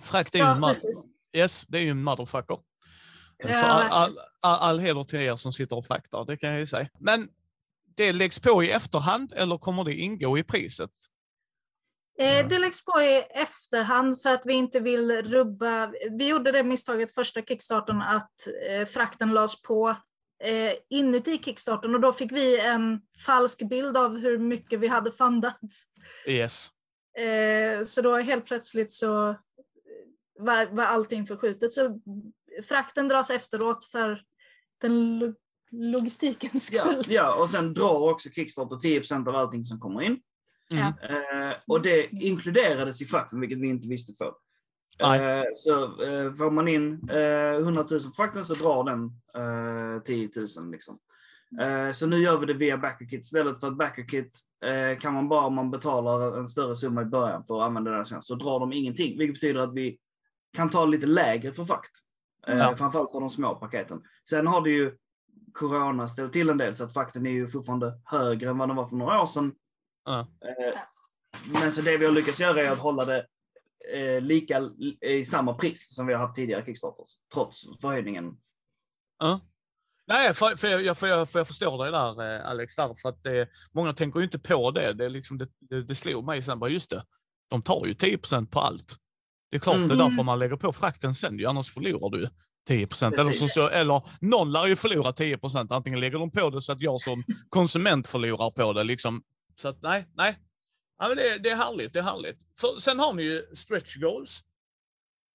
Frakt 0.00 0.34
är 0.34 0.38
ja, 0.38 0.46
ju 0.46 0.52
en 0.52 0.60
mother... 0.60 0.80
yes, 1.36 1.64
det 1.68 1.78
är 1.78 1.82
ju 1.82 1.90
en 1.90 2.02
motherfucker. 2.02 2.58
Ja, 3.38 3.60
så 3.60 3.66
all, 3.66 3.90
all, 3.90 4.18
all, 4.40 4.58
all 4.58 4.78
heder 4.78 5.04
till 5.04 5.20
er 5.20 5.36
som 5.36 5.52
sitter 5.52 5.76
och 5.76 5.86
fraktar, 5.86 6.24
det 6.24 6.36
kan 6.36 6.50
jag 6.50 6.60
ju 6.60 6.66
säga. 6.66 6.88
Men 6.98 7.28
det 7.96 8.12
läggs 8.12 8.38
på 8.38 8.62
i 8.64 8.70
efterhand 8.70 9.32
eller 9.36 9.58
kommer 9.58 9.84
det 9.84 9.94
ingå 9.94 10.38
i 10.38 10.42
priset? 10.42 10.90
Eh, 12.18 12.48
det 12.48 12.58
läggs 12.58 12.84
på 12.84 13.02
i 13.02 13.24
efterhand 13.30 14.22
för 14.22 14.30
att 14.30 14.42
vi 14.44 14.52
inte 14.52 14.80
vill 14.80 15.22
rubba. 15.22 15.92
Vi 16.10 16.28
gjorde 16.28 16.52
det 16.52 16.62
misstaget 16.62 17.14
första 17.14 17.42
kickstarten 17.42 18.02
att 18.02 18.46
eh, 18.68 18.86
frakten 18.86 19.34
lades 19.34 19.62
på 19.62 19.96
eh, 20.44 20.72
inuti 20.90 21.38
kickstarten 21.38 21.94
och 21.94 22.00
då 22.00 22.12
fick 22.12 22.32
vi 22.32 22.60
en 22.60 23.00
falsk 23.26 23.62
bild 23.62 23.96
av 23.96 24.18
hur 24.18 24.38
mycket 24.38 24.80
vi 24.80 24.86
hade 24.86 25.12
fundat. 25.12 25.60
Yes. 26.26 26.68
Så 27.84 28.02
då 28.02 28.16
helt 28.16 28.46
plötsligt 28.46 28.92
så 28.92 29.36
var, 30.38 30.66
var 30.66 30.84
allting 30.84 31.26
förskjutet. 31.26 31.72
Så 31.72 32.00
frakten 32.68 33.08
dras 33.08 33.30
efteråt 33.30 33.84
för 33.84 34.22
den 34.80 35.18
logistikens 35.72 36.66
skull. 36.66 37.02
Ja, 37.08 37.14
ja, 37.14 37.42
och 37.42 37.50
sen 37.50 37.74
drar 37.74 38.10
också 38.10 38.30
Kickstarter 38.30 38.76
10% 38.76 39.28
av 39.28 39.36
allting 39.36 39.64
som 39.64 39.80
kommer 39.80 40.02
in. 40.02 40.20
Mm. 40.72 40.86
Eh, 40.86 41.56
och 41.66 41.82
det 41.82 42.06
inkluderades 42.12 43.02
i 43.02 43.04
frakten, 43.04 43.40
vilket 43.40 43.58
vi 43.58 43.68
inte 43.68 43.88
visste 43.88 44.12
för. 44.12 44.34
Eh, 44.98 45.44
så 45.56 45.84
eh, 46.02 46.34
får 46.34 46.50
man 46.50 46.68
in 46.68 47.08
eh, 47.10 47.60
100 47.60 47.84
000 47.90 48.00
på 48.00 48.12
frakten 48.16 48.44
så 48.44 48.54
drar 48.54 48.84
den 48.84 49.04
eh, 49.96 50.02
10 50.02 50.30
000. 50.58 50.70
Liksom. 50.70 50.98
Eh, 51.60 51.92
så 51.92 52.06
nu 52.06 52.18
gör 52.18 52.38
vi 52.38 52.46
det 52.46 52.54
via 52.54 52.78
Backerkit 52.78 53.24
istället 53.24 53.60
för 53.60 53.66
att 53.68 53.76
Backerkit 53.76 54.38
eh, 54.64 54.98
kan 54.98 55.14
man 55.14 55.28
bara 55.28 55.46
om 55.46 55.54
man 55.54 55.70
betalar 55.70 56.38
en 56.38 56.48
större 56.48 56.76
summa 56.76 57.02
i 57.02 57.04
början 57.04 57.44
för 57.44 57.60
att 57.60 57.66
använda 57.66 57.90
den 57.90 58.04
tjänst 58.04 58.28
så 58.28 58.34
drar 58.34 58.60
de 58.60 58.72
ingenting, 58.72 59.18
vilket 59.18 59.34
betyder 59.34 59.60
att 59.60 59.74
vi 59.74 59.98
kan 60.56 60.70
ta 60.70 60.84
lite 60.84 61.06
lägre 61.06 61.52
för 61.52 61.64
frakt. 61.64 61.92
Eh, 62.46 62.58
ja. 62.58 62.76
Framförallt 62.76 63.12
för 63.12 63.20
de 63.20 63.30
små 63.30 63.54
paketen. 63.54 64.02
Sen 64.28 64.46
har 64.46 64.60
det 64.60 64.70
ju 64.70 64.96
Corona 65.52 66.08
ställt 66.08 66.32
till 66.32 66.50
en 66.50 66.58
del 66.58 66.74
så 66.74 66.84
att 66.84 66.92
frakten 66.92 67.26
är 67.26 67.30
ju 67.30 67.48
fortfarande 67.48 68.00
högre 68.04 68.50
än 68.50 68.58
vad 68.58 68.68
den 68.68 68.76
var 68.76 68.86
för 68.86 68.96
några 68.96 69.22
år 69.22 69.26
sedan. 69.26 69.52
Ja. 70.04 70.20
Eh, 70.20 70.78
men 71.52 71.72
så 71.72 71.82
det 71.82 71.96
vi 71.96 72.04
har 72.04 72.12
lyckats 72.12 72.40
göra 72.40 72.60
är 72.60 72.70
att 72.70 72.78
hålla 72.78 73.04
det 73.04 73.26
eh, 73.94 74.20
lika 74.20 74.70
i 75.00 75.24
samma 75.24 75.54
pris 75.54 75.94
som 75.94 76.06
vi 76.06 76.14
har 76.14 76.20
haft 76.20 76.34
tidigare 76.34 76.64
Kickstarters, 76.64 77.08
trots 77.34 77.80
förhöjningen. 77.80 78.36
Ja. 79.18 79.40
Nej, 80.06 80.34
för, 80.34 80.56
för, 80.56 80.68
jag, 80.68 80.98
för, 80.98 81.06
jag, 81.06 81.30
för 81.30 81.40
jag 81.40 81.46
förstår 81.46 81.84
dig 81.84 81.92
där 81.92 82.34
eh, 82.34 82.50
Alex, 82.50 82.76
där, 82.76 82.94
för 83.02 83.08
att 83.08 83.22
det, 83.22 83.48
många 83.72 83.92
tänker 83.92 84.20
ju 84.20 84.24
inte 84.24 84.38
på 84.38 84.70
det. 84.70 84.92
Det, 84.92 85.08
liksom, 85.08 85.38
det, 85.38 85.48
det, 85.60 85.82
det 85.82 85.94
slog 85.94 86.24
mig 86.24 86.42
sen, 86.42 86.58
bara 86.58 86.70
just 86.70 86.90
det, 86.90 87.04
de 87.50 87.62
tar 87.62 87.86
ju 87.86 87.94
10% 87.94 88.46
på 88.46 88.60
allt. 88.60 88.96
Det 89.50 89.56
är 89.56 89.60
klart 89.60 89.76
mm. 89.76 89.88
det 89.88 89.94
är 89.94 89.98
därför 89.98 90.12
mm. 90.12 90.26
man 90.26 90.38
lägger 90.38 90.56
på 90.56 90.72
frakten 90.72 91.14
sen, 91.14 91.46
annars 91.46 91.74
förlorar 91.74 92.10
du 92.10 92.30
10 92.66 92.86
Eller, 93.02 93.48
så, 93.48 93.68
eller 93.68 94.02
någon 94.20 94.52
lär 94.52 94.66
ju 94.66 94.76
förlora 94.76 95.10
10% 95.10 95.74
Antingen 95.74 96.00
lägger 96.00 96.18
de 96.18 96.30
på 96.30 96.50
det 96.50 96.60
så 96.60 96.72
att 96.72 96.82
jag 96.82 97.00
som 97.00 97.24
konsument 97.48 98.08
förlorar 98.08 98.50
på 98.50 98.72
det. 98.72 98.84
Liksom. 98.84 99.22
Så 99.56 99.68
att 99.68 99.82
nej, 99.82 100.08
nej. 100.14 100.38
Ja, 100.98 101.08
men 101.08 101.16
det, 101.16 101.38
det 101.38 101.50
är 101.50 101.56
härligt, 101.56 101.92
det 101.92 101.98
är 101.98 102.02
härligt. 102.02 102.38
För, 102.60 102.80
sen 102.80 102.98
har 102.98 103.14
ni 103.14 103.22
ju 103.22 103.46
stretch 103.54 103.96
goals. 103.96 104.44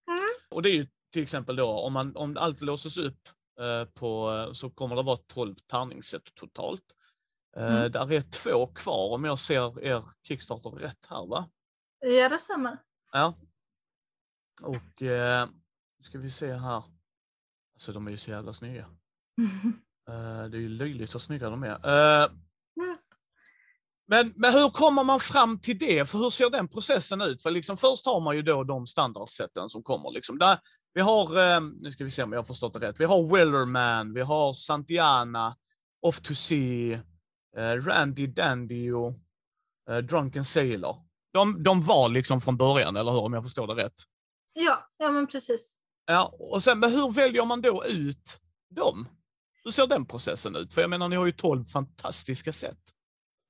Mm. 0.07 0.19
Och 0.49 0.61
det 0.61 0.69
är 0.69 0.73
ju 0.73 0.87
till 1.13 1.23
exempel 1.23 1.55
då 1.55 1.67
om, 1.67 1.93
man, 1.93 2.15
om 2.15 2.37
allt 2.37 2.61
låses 2.61 2.97
upp 2.97 3.29
eh, 3.59 3.89
på, 3.93 4.45
så 4.53 4.69
kommer 4.69 4.95
det 4.95 5.03
vara 5.03 5.17
12 5.17 5.55
tärningssätt 5.55 6.35
totalt. 6.35 6.83
Eh, 7.57 7.77
mm. 7.77 7.91
Där 7.91 8.11
är 8.11 8.21
två 8.21 8.67
kvar 8.67 9.13
om 9.13 9.23
jag 9.23 9.39
ser 9.39 9.83
er 9.83 10.03
Kickstarter 10.23 10.69
rätt 10.69 11.05
här 11.09 11.25
va? 11.25 11.49
Ja, 11.99 12.29
det 12.29 12.39
stämmer. 12.39 12.77
Ja. 13.11 13.33
Och 14.61 15.01
eh, 15.01 15.47
ska 16.03 16.17
vi 16.17 16.31
se 16.31 16.53
här. 16.53 16.83
Alltså 17.77 17.93
de 17.93 18.07
är 18.07 18.11
ju 18.11 18.17
så 18.17 18.29
jävla 18.31 18.53
snygga. 18.53 18.85
Eh, 20.09 20.49
det 20.49 20.57
är 20.57 20.61
ju 20.61 20.69
löjligt 20.69 21.11
så 21.11 21.19
snygga 21.19 21.49
de 21.49 21.63
är. 21.63 21.69
Eh, 21.69 22.27
Mm. 22.79 22.97
men, 24.07 24.33
men 24.35 24.53
hur 24.53 24.69
kommer 24.69 25.03
man 25.03 25.19
fram 25.19 25.59
till 25.59 25.77
det? 25.77 26.09
För 26.09 26.17
hur 26.17 26.29
ser 26.29 26.49
den 26.49 26.67
processen 26.67 27.21
ut? 27.21 27.41
För 27.41 27.51
liksom 27.51 27.77
först 27.77 28.05
har 28.05 28.19
man 28.21 28.35
ju 28.35 28.41
då 28.41 28.63
de 28.63 28.87
standardsätten 28.87 29.69
som 29.69 29.83
kommer. 29.83 30.11
Liksom. 30.11 30.37
Där, 30.39 30.59
vi 30.93 31.01
har, 31.01 31.37
eh, 31.37 31.61
nu 31.61 31.91
ska 31.91 32.03
vi 32.03 32.11
se 32.11 32.23
om 32.23 32.31
jag 32.31 32.39
har 32.39 32.43
förstått 32.45 32.73
det 32.73 32.79
rätt, 32.79 32.99
vi 32.99 33.05
har 33.05 33.35
Wellerman, 33.35 34.13
vi 34.13 34.21
har 34.21 34.53
Santiana, 34.53 35.55
Off 36.01 36.21
to 36.21 36.35
Sea, 36.35 37.01
Randy 37.85 38.33
eh, 39.89 39.97
Drunken 39.97 40.45
Sailor. 40.45 40.95
De, 41.33 41.63
de 41.63 41.81
var 41.81 42.09
liksom 42.09 42.41
från 42.41 42.57
början, 42.57 42.95
eller 42.95 43.11
hur? 43.11 43.21
Om 43.21 43.33
jag 43.33 43.43
förstår 43.43 43.67
det 43.67 43.83
rätt. 43.83 44.01
ja, 44.53 44.89
ja, 44.97 45.11
men 45.11 45.27
precis. 45.27 45.77
Ja, 46.07 46.35
och 46.39 46.63
sen, 46.63 46.79
men 46.79 46.91
hur 46.91 47.11
väljer 47.11 47.45
man 47.45 47.61
då 47.61 47.85
ut 47.85 48.37
dem? 48.69 49.07
Hur 49.63 49.71
ser 49.71 49.87
den 49.87 50.05
processen 50.05 50.55
ut? 50.55 50.73
För 50.73 50.81
jag 50.81 50.89
menar, 50.89 51.09
ni 51.09 51.15
har 51.15 51.25
ju 51.25 51.31
12 51.31 51.65
fantastiska 51.65 52.53
sätt. 52.53 52.79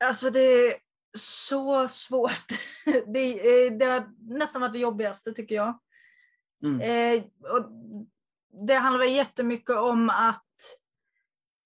Alltså 0.03 0.29
det 0.29 0.39
är 0.39 0.73
så 1.17 1.87
svårt. 1.89 2.47
Det, 3.13 3.19
är- 3.65 3.71
det 3.79 3.85
har 3.85 4.07
nästan 4.37 4.61
varit 4.61 4.73
det 4.73 4.79
jobbigaste 4.79 5.33
tycker 5.33 5.55
jag. 5.55 5.79
Mm. 6.63 6.81
Eh, 6.81 7.23
och 7.51 7.65
det 8.67 8.73
handlar 8.73 8.99
väl 9.05 9.13
jättemycket 9.15 9.75
om 9.77 10.09
att 10.09 10.43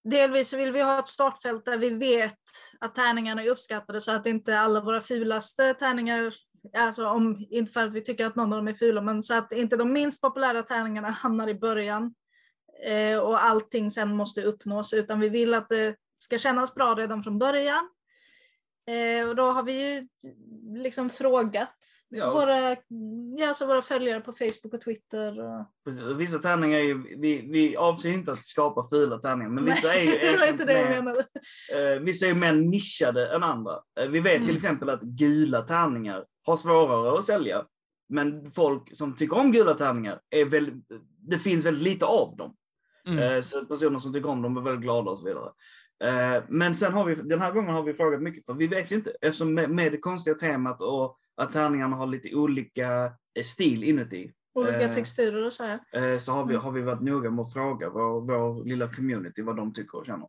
delvis 0.04 0.54
vill 0.54 0.72
vi 0.72 0.82
ha 0.82 1.00
ett 1.00 1.08
startfält 1.08 1.66
där 1.66 1.78
vi 1.78 1.90
vet 1.90 2.40
att 2.80 2.96
tärningarna 2.96 3.44
är 3.44 3.48
uppskattade 3.50 4.02
så 4.02 4.12
att 4.12 4.26
inte 4.26 4.60
alla 4.60 4.82
våra 4.82 5.02
fulaste 5.02 5.74
tärningar, 5.74 6.34
alltså 6.78 7.08
om, 7.08 7.46
inte 7.50 7.72
för 7.72 7.88
att 7.88 7.94
vi 7.94 8.02
tycker 8.02 8.26
att 8.26 8.36
någon 8.36 8.54
av 8.54 8.60
dem 8.60 8.68
är 8.68 8.74
fula, 8.74 9.02
men 9.02 9.24
så 9.24 9.34
att 9.34 9.52
inte 9.52 9.78
de 9.78 9.94
minst 9.94 10.22
populära 10.22 10.64
tärningarna 10.64 11.10
hamnar 11.10 11.48
i 11.50 11.56
början 11.56 12.14
eh, 12.86 13.18
och 13.20 13.44
allting 13.44 13.92
sen 13.92 14.16
måste 14.16 14.42
uppnås, 14.44 14.94
utan 14.94 15.20
vi 15.20 15.30
vill 15.30 15.54
att 15.54 15.70
det 15.70 15.96
ska 16.18 16.38
kännas 16.38 16.74
bra 16.76 16.96
redan 16.96 17.24
från 17.24 17.40
början. 17.40 17.90
Eh, 18.88 19.30
och 19.30 19.36
då 19.36 19.44
har 19.44 19.64
vi 19.64 19.74
ju 19.96 20.08
liksom 20.84 21.10
frågat 21.10 21.76
Ja. 22.10 22.34
våra, 22.34 22.70
ja, 23.38 23.48
alltså 23.48 23.66
våra 23.66 23.82
följare 23.82 24.22
på 24.22 24.34
Facebook 24.34 24.74
och 24.74 24.82
Twitter. 24.82 25.40
Och... 25.40 25.66
Precis. 25.86 26.04
Vissa 26.04 26.40
tärningar 26.40 26.78
är 26.80 26.84
ju, 26.84 27.18
vi, 27.18 27.48
vi 27.52 27.76
avser 27.78 28.10
inte 28.10 28.32
att 28.32 28.46
skapa 28.46 28.88
fula 28.90 29.18
tärningar, 29.18 29.50
men 29.50 29.66
vissa 29.66 29.94
är 29.96 30.02
ju 30.02 30.12
det 30.12 30.18
var 30.28 30.34
erkänt 30.34 30.52
inte 30.52 30.66
det 30.66 30.80
jag 30.80 30.90
mer- 30.90 31.02
menade. 31.02 31.20
Eh, 31.96 32.00
vissa 32.02 32.28
är 32.28 32.34
mer 32.34 32.54
nischade 32.54 33.36
än 33.36 33.44
andra. 33.44 33.80
Eh, 34.00 34.08
vi 34.08 34.20
vet 34.20 34.34
till 34.36 34.44
Mm. 34.44 34.56
exempel 34.56 34.90
att 34.90 35.02
gula 35.02 35.62
tärningar 35.62 36.26
har 36.44 36.56
svårare 36.56 37.18
att 37.18 37.26
sälja. 37.26 37.66
Men 38.10 38.52
folk 38.52 38.96
som 38.98 39.16
tycker 39.16 39.38
om 39.38 39.52
gula 39.52 39.74
tärningar, 39.74 40.22
är 40.30 40.46
väl, 40.46 40.82
det 41.28 41.38
finns 41.38 41.66
väldigt 41.66 41.84
lite 41.84 42.06
av 42.06 42.36
dem. 42.38 42.56
Mm. 43.08 43.20
Eh, 43.20 43.42
så 43.42 43.66
personer 43.66 44.00
som 44.00 44.14
tycker 44.14 44.30
om 44.30 44.42
dem 44.42 44.58
är 44.58 44.62
väldigt 44.62 44.82
glada 44.82 45.12
och 45.12 45.20
så 45.20 45.26
vidare. 45.26 45.52
Eh, 46.04 46.44
men 46.50 46.76
sen 46.76 46.94
har 46.94 47.06
vi, 47.06 47.16
den 47.16 47.42
här 47.42 47.52
gången 47.52 47.74
har 47.76 47.84
vi 47.84 47.94
frågat 47.94 48.22
mycket, 48.22 48.46
för 48.46 48.54
vi 48.54 48.68
vet 48.68 48.92
ju 48.92 48.96
inte, 48.96 49.16
eftersom 49.22 49.54
med, 49.54 49.70
med 49.70 49.92
det 49.92 49.98
konstiga 49.98 50.36
temat 50.36 50.82
och 50.82 51.18
att 51.36 51.54
tärningarna 51.54 51.96
har 51.96 52.08
lite 52.08 52.36
olika 52.36 53.04
eh, 53.34 53.44
stil 53.44 53.84
inuti, 53.84 54.34
Olika 54.54 54.82
Eh, 54.82 54.94
texturer 54.94 55.46
och 55.46 55.54
så 55.54 55.64
här. 55.64 55.80
eh, 56.14 56.18
så 56.20 56.32
har 56.32 56.46
vi, 56.46 56.54
Mm. 56.54 56.66
har 56.66 56.72
vi 56.72 56.82
varit 56.82 57.02
noga 57.02 57.30
med 57.32 57.44
att 57.44 57.54
fråga 57.54 57.90
vår, 57.90 58.22
vår 58.22 58.66
lilla 58.66 58.94
community 58.94 59.42
vad 59.42 59.56
de 59.56 59.74
tycker 59.74 59.98
och 59.98 60.06
känner. 60.06 60.28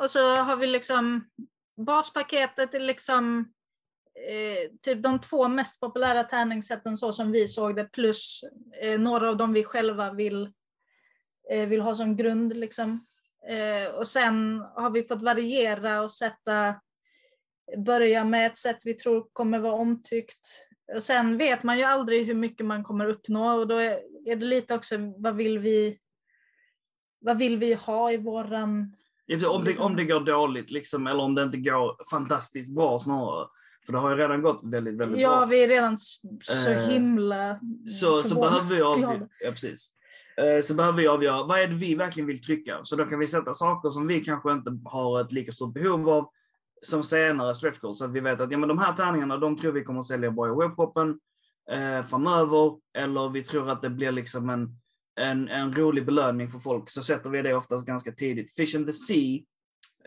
Och 0.00 0.10
så 0.10 0.36
har 0.36 0.56
vi 0.56 0.66
liksom 0.66 1.24
baspaketet 1.86 2.74
är 2.74 2.80
liksom 2.80 3.52
eh, 4.28 4.70
typ 4.82 5.02
de 5.02 5.20
två 5.20 5.48
mest 5.48 5.80
populära 5.80 6.24
tärningssätten 6.24 6.96
så 6.96 7.12
som 7.12 7.32
vi 7.32 7.48
såg 7.48 7.76
det 7.76 7.84
plus 7.84 8.44
eh, 8.82 9.00
några 9.00 9.28
av 9.28 9.36
dem 9.36 9.52
vi 9.52 9.64
själva 9.64 10.12
vill, 10.12 10.52
eh, 11.50 11.68
vill 11.68 11.80
ha 11.80 11.94
som 11.94 12.16
grund. 12.16 12.56
Liksom. 12.56 13.00
Eh, 13.48 13.94
och 13.94 14.06
sen 14.06 14.64
har 14.74 14.90
vi 14.90 15.02
fått 15.02 15.22
variera 15.22 16.02
och 16.02 16.12
sätta, 16.12 16.80
börja 17.76 18.24
med 18.24 18.46
ett 18.46 18.58
sätt 18.58 18.78
vi 18.84 18.94
tror 18.94 19.28
kommer 19.32 19.58
vara 19.58 19.74
omtyckt. 19.74 20.68
Och 20.94 21.02
sen 21.02 21.38
vet 21.38 21.62
man 21.62 21.78
ju 21.78 21.84
aldrig 21.84 22.26
hur 22.26 22.34
mycket 22.34 22.66
man 22.66 22.84
kommer 22.84 23.06
uppnå 23.06 23.58
och 23.58 23.68
då 23.68 23.74
är, 23.74 24.00
är 24.24 24.36
det 24.36 24.46
lite 24.46 24.74
också 24.74 24.96
vad 25.18 25.36
vill 25.36 25.58
vi 25.58 25.98
vad 27.18 27.38
vill 27.38 27.56
vi 27.56 27.74
ha 27.74 28.12
i 28.12 28.16
våran 28.16 28.96
Om 29.48 29.64
det, 29.64 29.78
om 29.78 29.96
det 29.96 30.04
går 30.04 30.20
dåligt, 30.20 30.70
liksom, 30.70 31.06
eller 31.06 31.22
om 31.22 31.34
det 31.34 31.42
inte 31.42 31.58
går 31.58 31.96
fantastiskt 32.10 32.74
bra 32.74 32.98
snarare. 32.98 33.48
För 33.86 33.92
det 33.92 33.98
har 33.98 34.10
ju 34.10 34.16
redan 34.16 34.42
gått 34.42 34.60
väldigt, 34.64 34.94
väldigt 34.94 35.20
Ja, 35.20 35.36
bra. 35.36 35.46
vi 35.46 35.64
är 35.64 35.68
redan 35.68 35.96
så 35.96 36.70
Eh, 36.70 36.88
himla 36.88 37.60
Så, 38.00 38.22
så 38.22 38.28
förvånade. 38.28 38.50
behöver 38.50 38.74
vi 38.76 38.82
avgöra, 38.82 39.28
ja, 39.40 39.50
precis. 39.50 39.90
Eh, 40.36 40.62
Så 40.62 40.74
behöver 40.74 40.98
vi 40.98 41.06
avgöra, 41.08 41.42
vad 41.46 41.60
är 41.60 41.66
det 41.66 41.74
vi 41.74 41.94
verkligen 41.94 42.26
vill 42.26 42.42
trycka? 42.42 42.80
Så 42.82 42.96
då 42.96 43.04
kan 43.04 43.18
vi 43.18 43.26
sätta 43.26 43.54
saker 43.54 43.90
som 43.90 44.06
vi 44.06 44.24
kanske 44.24 44.52
inte 44.52 44.78
har 44.84 45.20
ett 45.20 45.32
lika 45.32 45.52
stort 45.52 45.74
behov 45.74 46.08
av 46.08 46.28
som 46.86 47.02
senare 47.02 47.54
stretch 47.54 47.78
goals. 47.78 47.98
Så 47.98 48.04
att 48.04 48.12
vi 48.12 48.20
vet 48.20 48.40
att 48.40 48.50
ja, 48.50 48.58
men 48.58 48.68
de 48.68 48.78
här 48.78 48.92
tärningarna, 48.92 49.36
de 49.36 49.56
tror 49.56 49.72
vi 49.72 49.84
kommer 49.84 50.00
att 50.00 50.06
sälja 50.06 50.30
bra 50.30 50.46
i 50.46 50.50
webbshoppen 50.68 51.18
eh, 51.70 52.02
framöver. 52.06 52.72
Eller 52.98 53.28
vi 53.28 53.44
tror 53.44 53.70
att 53.70 53.82
det 53.82 53.90
blir 53.90 54.12
liksom 54.12 54.50
en, 54.50 54.68
en, 55.20 55.48
en 55.48 55.74
rolig 55.74 56.06
belöning 56.06 56.50
för 56.50 56.58
folk. 56.58 56.90
Så 56.90 57.02
sätter 57.02 57.30
vi 57.30 57.42
det 57.42 57.54
oftast 57.54 57.86
ganska 57.86 58.12
tidigt. 58.12 58.54
Fish 58.56 58.76
and 58.76 58.86
the 58.86 58.92
Sea 58.92 59.38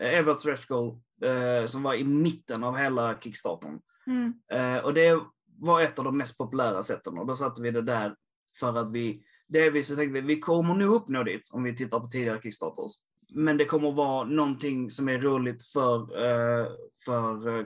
eh, 0.00 0.36
stretch 0.36 0.66
goal 0.66 1.00
eh, 1.22 1.66
som 1.66 1.82
var 1.82 1.94
i 1.94 2.04
mitten 2.04 2.64
av 2.64 2.76
hela 2.76 3.18
kickstarten. 3.20 3.80
Mm. 4.06 4.34
Eh, 4.52 4.84
och 4.84 4.94
det 4.94 5.20
var 5.58 5.80
ett 5.80 5.98
av 5.98 6.04
de 6.04 6.16
mest 6.16 6.38
populära 6.38 6.82
sätten 6.82 7.18
och 7.18 7.26
då 7.26 7.36
satte 7.36 7.62
vi 7.62 7.70
det 7.70 7.82
där 7.82 8.14
för 8.60 8.76
att 8.78 8.92
vi, 8.92 9.22
delvis 9.48 9.88
så 9.88 9.96
tänkte 9.96 10.12
vi, 10.12 10.20
vi 10.20 10.40
kommer 10.40 10.74
nog 10.74 10.94
uppnå 10.94 11.22
dit 11.22 11.50
om 11.52 11.62
vi 11.62 11.76
tittar 11.76 12.00
på 12.00 12.06
tidigare 12.06 12.42
Kickstarters. 12.42 12.92
Men 13.34 13.56
det 13.56 13.64
kommer 13.64 13.92
vara 13.92 14.24
någonting 14.24 14.90
som 14.90 15.08
är 15.08 15.18
roligt 15.18 15.64
för, 15.64 15.96
eh, 16.00 16.66
för 17.04 17.58
eh, 17.58 17.64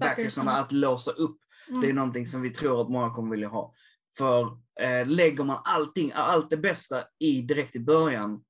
backersarna 0.00 0.52
att 0.52 0.72
låsa 0.72 1.10
upp. 1.10 1.36
Mm. 1.68 1.80
Det 1.80 1.88
är 1.88 1.92
någonting 1.92 2.26
som 2.26 2.42
vi 2.42 2.50
tror 2.50 2.82
att 2.82 2.90
många 2.90 3.10
kommer 3.10 3.30
vilja 3.30 3.48
ha. 3.48 3.74
För 4.18 4.42
eh, 4.80 5.06
lägger 5.06 5.44
man 5.44 5.58
allting, 5.64 6.12
allt 6.14 6.50
det 6.50 6.56
bästa 6.56 7.04
i 7.18 7.42
direkt 7.42 7.76
i 7.76 7.80
början 7.80 8.42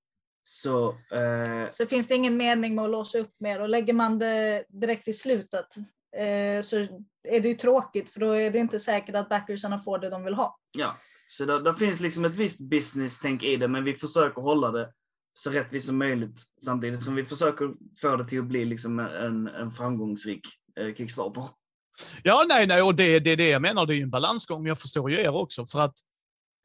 så 0.48 0.88
eh, 0.88 1.70
Så 1.70 1.86
finns 1.86 2.08
det 2.08 2.14
ingen 2.14 2.36
mening 2.36 2.74
med 2.74 2.84
att 2.84 2.90
låsa 2.90 3.18
upp 3.18 3.34
mer 3.40 3.60
och 3.60 3.68
lägger 3.68 3.92
man 3.92 4.18
det 4.18 4.64
direkt 4.68 5.08
i 5.08 5.12
slutet 5.12 5.66
eh, 6.16 6.62
så 6.62 6.76
är 7.28 7.40
det 7.40 7.48
ju 7.48 7.54
tråkigt 7.54 8.10
för 8.10 8.20
då 8.20 8.30
är 8.30 8.50
det 8.50 8.58
inte 8.58 8.78
säkert 8.78 9.14
att 9.14 9.28
backersarna 9.28 9.78
får 9.78 9.98
det 9.98 10.10
de 10.10 10.24
vill 10.24 10.34
ha. 10.34 10.58
Ja, 10.78 10.96
så 11.26 11.44
där, 11.44 11.60
där 11.60 11.72
finns 11.72 12.00
liksom 12.00 12.24
ett 12.24 12.36
visst 12.36 12.60
business-tänk 12.60 13.42
i 13.42 13.56
det, 13.56 13.68
men 13.68 13.84
vi 13.84 13.94
försöker 13.94 14.42
hålla 14.42 14.70
det 14.70 14.92
så 15.34 15.50
rättvist 15.50 15.86
som 15.86 15.98
möjligt 15.98 16.42
samtidigt 16.64 17.02
som 17.02 17.14
vi 17.14 17.24
försöker 17.24 17.72
få 18.00 18.16
det 18.16 18.28
till 18.28 18.38
att 18.38 18.44
bli 18.44 18.64
liksom 18.64 18.98
en, 18.98 19.48
en 19.48 19.70
framgångsrik 19.70 20.46
eh, 20.80 20.94
Kickstarter. 20.94 21.48
Ja, 22.22 22.44
nej, 22.48 22.66
nej, 22.66 22.82
och 22.82 22.94
det, 22.94 23.20
det 23.20 23.30
är 23.30 23.36
det 23.36 23.48
jag 23.48 23.62
menar. 23.62 23.86
Det 23.86 23.94
är 23.94 23.96
ju 23.96 24.02
en 24.02 24.10
balansgång, 24.10 24.66
jag 24.66 24.78
förstår 24.78 25.10
ju 25.10 25.16
er 25.16 25.34
också. 25.34 25.66
För 25.66 25.80
att 25.80 25.94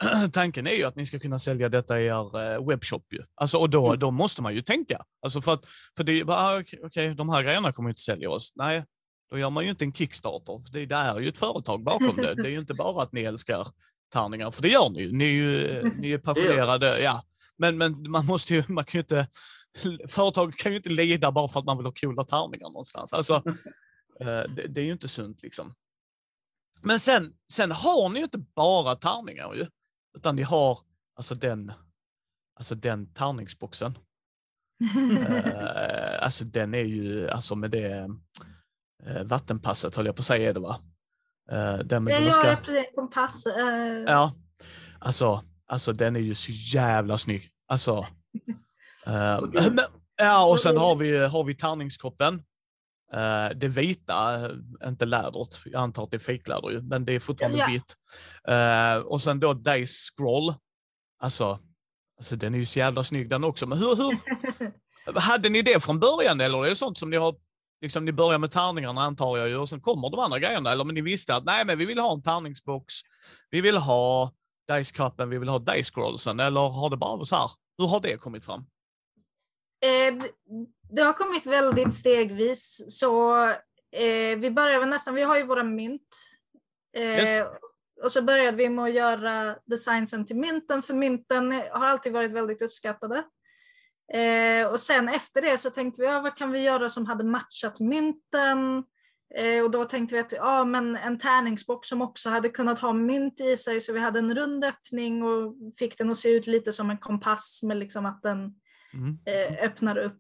tanken 0.33 0.67
är 0.67 0.75
ju 0.75 0.83
att 0.83 0.95
ni 0.95 1.05
ska 1.05 1.19
kunna 1.19 1.39
sälja 1.39 1.69
detta 1.69 2.01
i 2.01 2.05
er 2.05 2.53
eh, 2.53 2.67
webbshop. 2.67 3.13
Ju. 3.13 3.23
Alltså, 3.35 3.57
och 3.57 3.69
då, 3.69 3.87
Mm. 3.87 3.99
då 3.99 4.11
måste 4.11 4.41
man 4.41 4.53
ju 4.55 4.61
tänka. 4.61 5.05
Alltså 5.21 5.41
för 5.41 5.53
att, 5.53 5.65
för 5.97 6.03
det 6.03 6.19
är 6.19 6.23
bara, 6.23 6.37
ah, 6.37 6.59
okej, 6.59 6.79
okej, 6.83 7.15
de 7.15 7.29
här 7.29 7.43
grejerna 7.43 7.71
kommer 7.71 7.89
inte 7.89 8.01
sälja 8.01 8.29
oss. 8.29 8.53
Nej, 8.55 8.83
då 9.31 9.37
gör 9.37 9.49
man 9.49 9.63
ju 9.63 9.69
inte 9.69 9.85
en 9.85 9.93
Kickstarter. 9.93 10.61
Det, 10.71 10.85
det 10.85 10.95
är 10.95 11.19
ju 11.19 11.27
ett 11.29 11.37
företag 11.37 11.83
bakom 11.83 12.15
det. 12.15 12.35
Det 12.35 12.47
är 12.47 12.51
ju 12.51 12.59
inte 12.59 12.73
bara 12.73 13.03
att 13.03 13.11
ni 13.11 13.21
älskar 13.21 13.67
tärningar, 14.13 14.51
för 14.51 14.61
det 14.61 14.67
gör 14.69 14.89
ni 14.89 15.01
ju. 15.01 15.11
Ni 15.11 15.23
är 15.25 15.29
ju 15.29 15.65
eh, 15.67 15.91
ni 15.97 16.11
är 16.11 16.17
passionerade. 16.27 16.99
Ja. 17.01 17.23
Men, 17.57 17.77
men 17.77 18.11
man 18.11 18.25
måste 18.25 18.53
ju, 18.53 18.63
man 18.67 18.83
kan 18.85 18.99
ju 18.99 18.99
inte, 18.99 19.27
företag 20.09 20.53
kan 20.57 20.71
ju 20.71 20.77
inte 20.77 20.89
lida 20.89 21.31
bara 21.31 21.47
för 21.47 21.59
att 21.59 21.65
man 21.65 21.77
vill 21.77 21.85
ha 21.85 21.93
coola 22.01 22.23
tärningar 22.23 22.69
någonstans. 22.69 23.13
Alltså, 23.13 23.33
eh, 24.19 24.43
det, 24.55 24.67
det 24.69 24.81
är 24.81 24.85
ju 24.85 24.91
inte 24.91 25.07
sunt 25.07 25.41
liksom. 25.41 25.75
Men 26.83 26.99
sen, 26.99 27.33
sen 27.53 27.71
har 27.71 28.09
ni 28.09 28.19
ju 28.19 28.23
inte 28.23 28.37
bara 28.55 28.95
tärningar 28.95 29.53
ju, 29.53 29.67
utan 30.17 30.35
ni 30.35 30.41
har 30.41 30.79
alltså 31.17 31.35
den, 31.35 31.71
alltså 32.59 32.75
den 32.75 33.13
tärningsboxen. 33.13 33.97
Eh, 35.29 36.23
alltså 36.25 36.43
den 36.45 36.73
är 36.73 36.83
ju, 36.83 37.29
alltså 37.29 37.55
med 37.55 37.71
det 37.71 38.09
eh, 39.05 39.23
vattenpasset 39.23 39.95
höll 39.95 40.05
jag 40.05 40.15
på 40.15 40.19
att 40.19 40.25
säga 40.25 40.49
är 40.49 40.53
det 40.53 40.59
va? 40.59 40.81
Eh, 41.51 41.77
den 41.77 42.03
med 42.03 42.13
Ja, 42.13 42.19
du 42.19 42.31
ska- 42.31 42.47
jag 42.47 42.77
är 42.85 42.95
kompass. 42.95 43.45
Eh, 43.45 44.03
Ja, 44.07 44.35
alltså, 44.99 45.43
alltså 45.67 45.93
den 45.93 46.15
är 46.15 46.19
ju 46.19 46.35
så 46.35 46.51
jävla 46.51 47.17
snygg. 47.17 47.49
Alltså, 47.67 47.91
eh, 49.07 49.41
men, 49.53 49.79
ja, 50.17 50.49
och 50.49 50.59
sen 50.59 50.77
har 50.77 50.95
vi, 50.95 51.17
har 51.27 51.43
vi 51.43 51.55
tärningskoppen. 51.55 52.43
Eh, 53.13 53.49
det 53.55 53.67
vita, 53.67 54.45
eh, 54.45 54.51
inte 54.87 55.05
lädret, 55.05 55.59
jag 55.65 55.81
antar 55.81 56.03
att 56.03 56.11
det 56.11 56.17
är 56.17 56.19
fejkläder 56.19 56.69
ju, 56.69 56.81
men 56.81 57.05
det 57.05 57.15
är 57.15 57.19
fortfarande 57.19 57.57
Ja. 57.57 57.67
vitt. 57.67 57.95
Eh, 58.47 59.05
och 59.05 59.21
sen 59.21 59.39
då 59.39 59.53
Dice 59.53 59.93
Scroll. 60.15 60.53
Alltså, 61.19 61.59
alltså, 62.17 62.35
den 62.35 62.53
är 62.53 62.57
ju 62.59 62.65
så 62.65 62.79
jävla 62.79 63.03
snygg 63.03 63.29
den 63.29 63.43
också. 63.43 63.67
Men 63.67 63.77
hur, 63.77 63.95
hur 63.95 65.19
hade 65.19 65.49
ni 65.49 65.61
det 65.61 65.83
från 65.83 65.99
början 65.99 66.41
eller 66.41 66.65
är 66.65 66.69
det 66.69 66.75
sånt 66.75 66.97
som 66.97 67.09
ni 67.09 67.17
har, 67.17 67.35
liksom 67.81 68.05
ni 68.05 68.11
börjar 68.11 68.39
med 68.39 68.51
tärningarna 68.51 69.01
antar 69.01 69.37
jag 69.37 69.49
ju 69.49 69.57
och 69.57 69.69
sen 69.69 69.81
kommer 69.81 70.09
de 70.09 70.19
andra 70.19 70.39
grejerna 70.39 70.71
eller 70.71 70.83
men 70.83 70.95
ni 70.95 71.01
visste 71.01 71.35
att 71.35 71.43
nej 71.43 71.65
men 71.65 71.77
vi 71.77 71.85
vill 71.85 71.99
ha 71.99 72.13
en 72.13 72.23
tärningsbox, 72.23 72.93
vi 73.49 73.61
vill 73.61 73.77
ha 73.77 74.31
Dice 74.77 74.91
Cupen, 74.95 75.29
vi 75.29 75.37
vill 75.37 75.49
ha 75.49 75.59
Dice 75.59 75.91
Scrollsen, 75.91 76.39
eller 76.39 76.61
har 76.61 76.89
det 76.89 76.97
bara 76.97 77.15
varit 77.17 77.27
så 77.27 77.35
här? 77.35 77.51
Hur 77.77 77.87
har 77.87 77.99
det 77.99 78.17
kommit 78.17 78.45
fram? 78.45 78.65
Eh, 79.85 80.23
det 80.91 81.01
har 81.01 81.13
kommit 81.13 81.45
väldigt 81.45 81.93
stegvis. 81.93 82.85
Så 82.87 83.43
eh, 83.91 84.37
vi 84.37 84.51
började 84.51 84.85
nästan, 84.85 85.15
vi 85.15 85.21
har 85.21 85.37
ju 85.37 85.43
våra 85.43 85.63
mynt. 85.63 86.17
Eh, 86.97 87.03
Yes. 87.03 87.47
Och 88.03 88.11
så 88.11 88.21
började 88.21 88.57
vi 88.57 88.69
med 88.69 88.85
att 88.85 88.93
göra 88.93 89.55
designsen 89.65 90.25
till 90.25 90.35
mynten, 90.35 90.81
för 90.83 90.93
mynten 90.93 91.51
har 91.51 91.85
alltid 91.85 92.13
varit 92.13 92.31
väldigt 92.31 92.61
uppskattade. 92.61 93.23
Eh, 94.13 94.67
och 94.67 94.79
sen 94.79 95.09
efter 95.09 95.41
det 95.41 95.57
så 95.57 95.69
tänkte 95.69 96.01
vi, 96.01 96.07
ja, 96.07 96.21
vad 96.21 96.37
kan 96.37 96.51
vi 96.51 96.59
göra 96.59 96.89
som 96.89 97.05
hade 97.05 97.23
matchat 97.23 97.79
mynten? 97.79 98.83
Eh, 99.35 99.63
och 99.63 99.71
då 99.71 99.85
tänkte 99.85 100.15
vi 100.15 100.21
att 100.21 100.31
ja, 100.31 100.63
men 100.65 100.95
en 100.95 101.17
tärningsbox 101.19 101.87
som 101.87 102.01
också 102.01 102.29
hade 102.29 102.49
kunnat 102.49 102.79
ha 102.79 102.93
mynt 102.93 103.41
i 103.41 103.57
sig, 103.57 103.81
så 103.81 103.93
vi 103.93 103.99
hade 103.99 104.19
en 104.19 104.35
rund 104.35 104.65
öppning 104.65 105.23
och 105.23 105.55
fick 105.79 105.97
den 105.97 106.09
att 106.09 106.17
se 106.17 106.29
ut 106.29 106.47
lite 106.47 106.71
som 106.73 106.89
en 106.89 106.97
kompass 106.97 107.63
med 107.63 107.77
liksom 107.77 108.05
att 108.05 108.21
den 108.21 108.55
Mm. 108.93 109.17
eh, 109.25 109.63
öppnar 109.65 109.97
upp. 109.97 110.19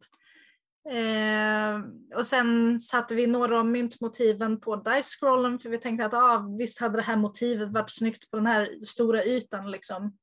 Eh, 0.89 1.81
och 2.15 2.25
sen 2.25 2.79
satte 2.79 3.15
vi 3.15 3.27
några 3.27 3.59
av 3.59 3.65
myntmotiven 3.65 4.59
på 4.59 4.75
dice-scrollen 4.75 5.59
för 5.59 5.69
vi 5.69 5.77
tänkte 5.77 6.05
att 6.05 6.13
ah, 6.13 6.45
visst 6.57 6.79
hade 6.79 6.97
det 6.97 7.01
här 7.01 7.15
motivet 7.15 7.69
varit 7.69 7.91
snyggt 7.91 8.31
på 8.31 8.37
den 8.37 8.47
här 8.47 8.85
stora 8.85 9.23
ytan. 9.25 9.71
Liksom. 9.71 10.17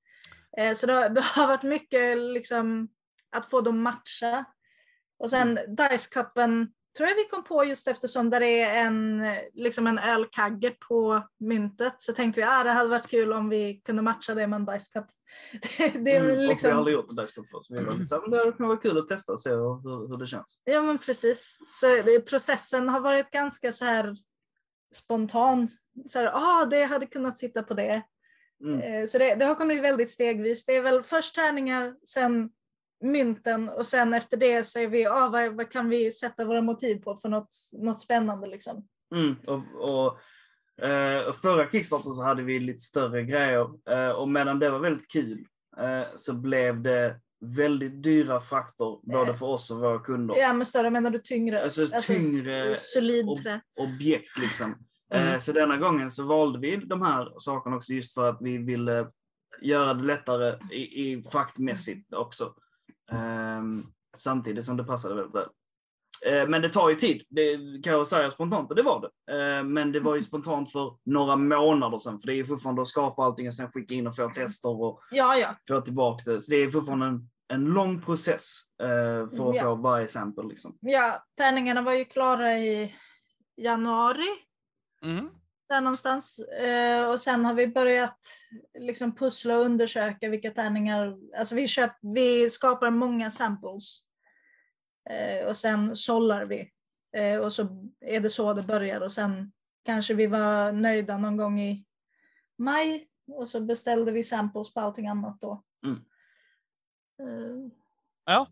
Eh, 0.58 0.72
så 0.74 0.86
det, 0.86 1.08
det 1.08 1.20
har 1.20 1.46
varit 1.46 1.62
mycket 1.62 2.18
liksom, 2.18 2.88
att 3.36 3.50
få 3.50 3.60
dem 3.60 3.82
matcha. 3.82 4.44
Och 5.18 5.30
sen 5.30 5.58
dice-cupen 5.66 6.66
tror 6.96 7.08
jag 7.08 7.16
vi 7.16 7.24
kom 7.24 7.44
på 7.44 7.64
just 7.64 7.88
eftersom 7.88 8.30
där 8.30 8.40
är 8.40 8.74
en, 8.76 9.24
liksom 9.54 9.86
en 9.86 9.98
ölkagge 9.98 10.70
på 10.88 11.22
myntet 11.40 11.94
så 11.98 12.12
tänkte 12.12 12.40
vi 12.40 12.44
att 12.44 12.60
ah, 12.60 12.64
det 12.64 12.70
hade 12.70 12.88
varit 12.88 13.10
kul 13.10 13.32
om 13.32 13.48
vi 13.48 13.80
kunde 13.84 14.02
matcha 14.02 14.34
det 14.34 14.46
med 14.46 14.56
en 14.56 14.66
dice-cup. 14.66 15.06
Det, 15.06 15.17
det 15.78 16.16
är 16.16 16.20
Mm, 16.20 16.30
och 16.30 16.36
vi 16.36 16.42
har 16.42 16.48
liksom... 16.48 16.76
aldrig 16.76 16.94
gjort 16.94 17.10
Dice 17.10 17.32
Cup 17.34 17.50
förr, 17.50 17.62
så 17.62 17.74
vi 17.74 17.84
var 17.84 18.44
det 18.44 18.52
kan 18.52 18.68
vara 18.68 18.78
kul 18.78 18.98
att 18.98 19.08
testa 19.08 19.32
och 19.32 19.40
se 19.40 19.50
hur, 19.50 20.08
hur 20.08 20.16
det 20.16 20.26
känns. 20.26 20.60
Ja 20.64 20.82
men 20.82 20.98
precis. 20.98 21.58
Så 21.70 21.86
det, 21.86 22.20
processen 22.20 22.88
har 22.88 23.00
varit 23.00 23.30
ganska 23.30 23.72
så 23.72 23.84
här 23.84 24.14
spontan. 24.94 25.68
Så 26.06 26.18
här, 26.18 26.30
ah, 26.34 26.64
det 26.64 26.84
hade 26.84 27.06
kunnat 27.06 27.38
sitta 27.38 27.62
på 27.62 27.74
det. 27.74 28.02
Mm. 28.64 28.80
Eh, 28.80 29.06
Så 29.06 29.18
det, 29.18 29.34
det 29.34 29.44
har 29.44 29.54
kommit 29.54 29.82
väldigt 29.82 30.10
stegvis. 30.10 30.64
Det 30.66 30.76
är 30.76 30.82
väl 30.82 31.02
först 31.02 31.34
tärningar, 31.34 31.94
sen 32.04 32.50
mynten 33.00 33.68
och 33.68 33.86
sen 33.86 34.14
efter 34.14 34.36
det 34.36 34.64
så 34.64 34.78
är 34.78 34.88
vi, 34.88 35.06
ah, 35.06 35.28
vad, 35.28 35.54
vad 35.54 35.70
kan 35.70 35.88
vi 35.88 36.10
sätta 36.10 36.44
våra 36.44 36.60
motiv 36.60 37.02
på 37.02 37.16
för 37.16 37.28
något, 37.28 37.54
något 37.72 38.00
spännande 38.00 38.46
liksom. 38.46 38.88
Mm, 39.14 39.36
och, 39.46 39.62
och, 39.74 40.18
eh, 40.82 41.32
förra 41.32 41.70
Kickstarter 41.70 42.10
så 42.10 42.22
hade 42.22 42.42
vi 42.42 42.60
lite 42.60 42.80
större 42.80 43.22
grejer 43.22 43.68
eh, 43.90 44.10
och 44.10 44.28
medan 44.28 44.58
det 44.58 44.70
var 44.70 44.78
väldigt 44.78 45.08
kul 45.08 45.46
eh, 45.78 46.06
så 46.16 46.34
blev 46.34 46.82
det 46.82 47.20
väldigt 47.40 48.02
dyra 48.02 48.40
frakter 48.40 48.98
både 49.02 49.34
för 49.34 49.46
oss 49.46 49.70
och 49.70 49.78
våra 49.78 49.98
kunder. 49.98 50.36
Ja 50.36 50.52
men 50.52 50.66
större 50.66 50.90
menar 50.90 51.10
du 51.10 51.18
tyngre? 51.18 51.62
Alltså 51.62 51.86
tyngre 52.02 52.76
solid 52.76 53.26
trä. 53.42 53.60
objekt 53.80 54.38
liksom. 54.38 54.74
Mm. 55.10 55.34
Eh, 55.34 55.40
så 55.40 55.52
denna 55.52 55.76
gången 55.76 56.10
så 56.10 56.26
valde 56.26 56.58
vi 56.58 56.76
de 56.76 57.02
här 57.02 57.34
sakerna 57.38 57.76
också 57.76 57.92
just 57.92 58.14
för 58.14 58.28
att 58.28 58.38
vi 58.40 58.58
ville 58.58 59.10
göra 59.60 59.94
det 59.94 60.04
lättare 60.04 60.58
i, 60.72 61.12
i 61.12 61.22
fraktmässigt 61.22 62.12
också. 62.12 62.54
Ehm, 63.12 63.82
samtidigt 64.16 64.64
som 64.64 64.76
det 64.76 64.84
passade 64.84 65.14
väldigt 65.14 65.34
väl. 65.34 65.48
Eh, 66.26 66.48
men 66.48 66.62
det 66.62 66.68
tar 66.68 66.88
ju 66.88 66.96
tid, 66.96 67.22
det 67.28 67.56
kan 67.84 67.92
jag 67.92 68.06
säga 68.06 68.30
spontant, 68.30 68.70
och 68.70 68.76
det 68.76 68.82
var 68.82 69.00
det. 69.26 69.32
Eh, 69.58 69.64
men 69.64 69.92
det 69.92 70.00
var 70.00 70.14
ju 70.14 70.22
spontant 70.22 70.72
för 70.72 70.96
några 71.04 71.36
månader 71.36 71.98
sedan, 71.98 72.20
för 72.20 72.26
det 72.26 72.32
är 72.32 72.36
ju 72.36 72.44
fortfarande 72.44 72.82
att 72.82 72.88
skapa 72.88 73.22
allting 73.22 73.48
och 73.48 73.54
sen 73.54 73.72
skicka 73.72 73.94
in 73.94 74.06
och 74.06 74.16
få 74.16 74.28
tester 74.30 74.82
och 74.82 75.00
Ja 75.10 75.36
ja. 75.36 75.48
få 75.68 75.80
tillbaka 75.80 76.30
det. 76.30 76.40
Så 76.40 76.50
det 76.50 76.56
är 76.56 76.70
fortfarande 76.70 77.06
en, 77.06 77.30
en 77.48 77.64
lång 77.64 78.00
process 78.02 78.58
eh, 78.82 79.36
för 79.36 79.50
att 79.50 79.56
Ja. 79.56 79.62
få 79.62 79.74
varje 79.74 80.08
sample. 80.08 80.44
Liksom. 80.48 80.76
Ja, 80.80 81.24
tärningarna 81.36 81.82
var 81.82 81.92
ju 81.92 82.04
klara 82.04 82.58
i 82.58 82.94
januari. 83.56 84.26
Mm. 85.02 85.28
där 85.68 85.80
någonstans. 85.80 86.40
Och 87.12 87.20
sen 87.20 87.44
har 87.44 87.54
vi 87.54 87.68
börjat 87.68 88.18
liksom 88.78 89.14
pussla 89.14 89.58
och 89.58 89.64
undersöka 89.64 90.28
vilka 90.28 90.50
tärningar, 90.50 91.16
alltså 91.38 91.54
vi, 91.54 91.68
köp, 91.68 91.92
vi 92.02 92.50
skapar 92.50 92.90
många 92.90 93.30
samples. 93.30 94.07
Eh, 95.10 95.46
och 95.48 95.56
sen 95.56 95.96
sållar 95.96 96.44
vi. 96.44 96.70
Eh, 97.16 97.38
och 97.38 97.52
så 97.52 97.90
är 98.00 98.20
det 98.20 98.30
så 98.30 98.54
det 98.54 98.62
börjar 98.62 99.00
och 99.00 99.12
sen 99.12 99.52
kanske 99.84 100.14
vi 100.14 100.26
var 100.26 100.72
nöjda 100.72 101.18
någon 101.18 101.36
gång 101.36 101.60
i 101.60 101.84
maj 102.58 103.08
och 103.32 103.48
så 103.48 103.60
beställde 103.60 104.12
vi 104.12 104.24
samples 104.24 104.74
på 104.74 104.80
allting 104.80 105.06
annat 105.06 105.40
då. 105.40 105.62
Mm. 105.86 105.96
Eh, 107.20 107.70
Ja. 108.24 108.46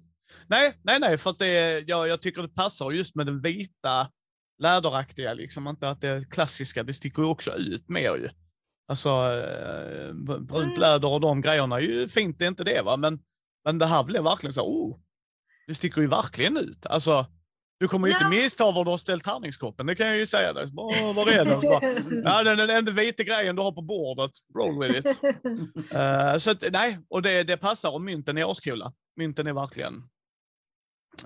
Nej, 0.46 0.78
nej, 0.82 1.00
nej, 1.00 1.18
för 1.18 1.30
att 1.30 1.38
det, 1.38 1.80
jag, 1.88 2.08
jag 2.08 2.22
tycker 2.22 2.42
det 2.42 2.48
passar 2.48 2.90
just 2.90 3.14
med 3.14 3.26
den 3.26 3.40
vita 3.40 4.10
läderaktiga, 4.58 5.34
liksom 5.34 5.68
inte 5.68 5.88
att 5.88 6.00
det 6.00 6.30
klassiska, 6.30 6.82
det 6.82 6.92
sticker 6.92 7.22
ju 7.22 7.28
också 7.28 7.52
ut 7.52 7.88
mer 7.88 8.16
ju. 8.16 8.28
Alltså 8.88 9.10
brunt 10.40 10.50
Mm. 10.52 10.80
läder 10.80 11.12
och 11.12 11.20
de 11.20 11.40
grejerna 11.40 11.76
är 11.76 11.80
ju 11.80 12.08
fint, 12.08 12.38
det 12.38 12.44
är 12.44 12.48
inte 12.48 12.64
det 12.64 12.82
va, 12.84 12.96
men, 12.96 13.18
men 13.64 13.78
det 13.78 13.86
här 13.86 14.04
blev 14.04 14.24
verkligen 14.24 14.54
så, 14.54 14.66
oh, 14.66 14.98
det 15.66 15.74
sticker 15.74 16.00
ju 16.00 16.06
verkligen 16.06 16.56
ut. 16.56 16.86
Alltså, 16.86 17.26
du 17.80 17.88
kommer 17.88 18.08
ju 18.08 18.12
Ja. 18.12 18.18
inte 18.26 18.42
missta 18.42 18.64
var 18.72 18.84
du 18.84 18.90
har 18.90 18.98
ställt 18.98 19.24
tärningskoppen, 19.24 19.86
det 19.86 19.94
kan 19.94 20.06
jag 20.06 20.16
ju 20.16 20.26
säga 20.26 20.52
dig. 20.52 20.66
Var 20.74 21.30
är 21.32 21.44
den? 21.44 21.60
Bara, 21.60 21.80
Ja, 22.36 22.42
den, 22.42 22.58
den 22.58 22.70
enda 22.70 22.92
vita 22.92 23.22
grejen 23.22 23.56
du 23.56 23.62
har 23.62 23.72
på 23.72 23.82
bordet, 23.82 24.30
roll 24.58 24.82
with 24.82 24.98
it. 24.98 25.06
Eh, 25.92 26.38
så 26.38 26.50
att, 26.50 26.64
nej, 26.72 26.98
och 27.08 27.22
det, 27.22 27.42
det 27.42 27.56
passar 27.56 27.90
och 27.90 28.00
mynten 28.00 28.38
är 28.38 28.52
ascoola. 28.52 28.92
Mynten 29.16 29.46
är 29.46 29.52
verkligen 29.52 30.02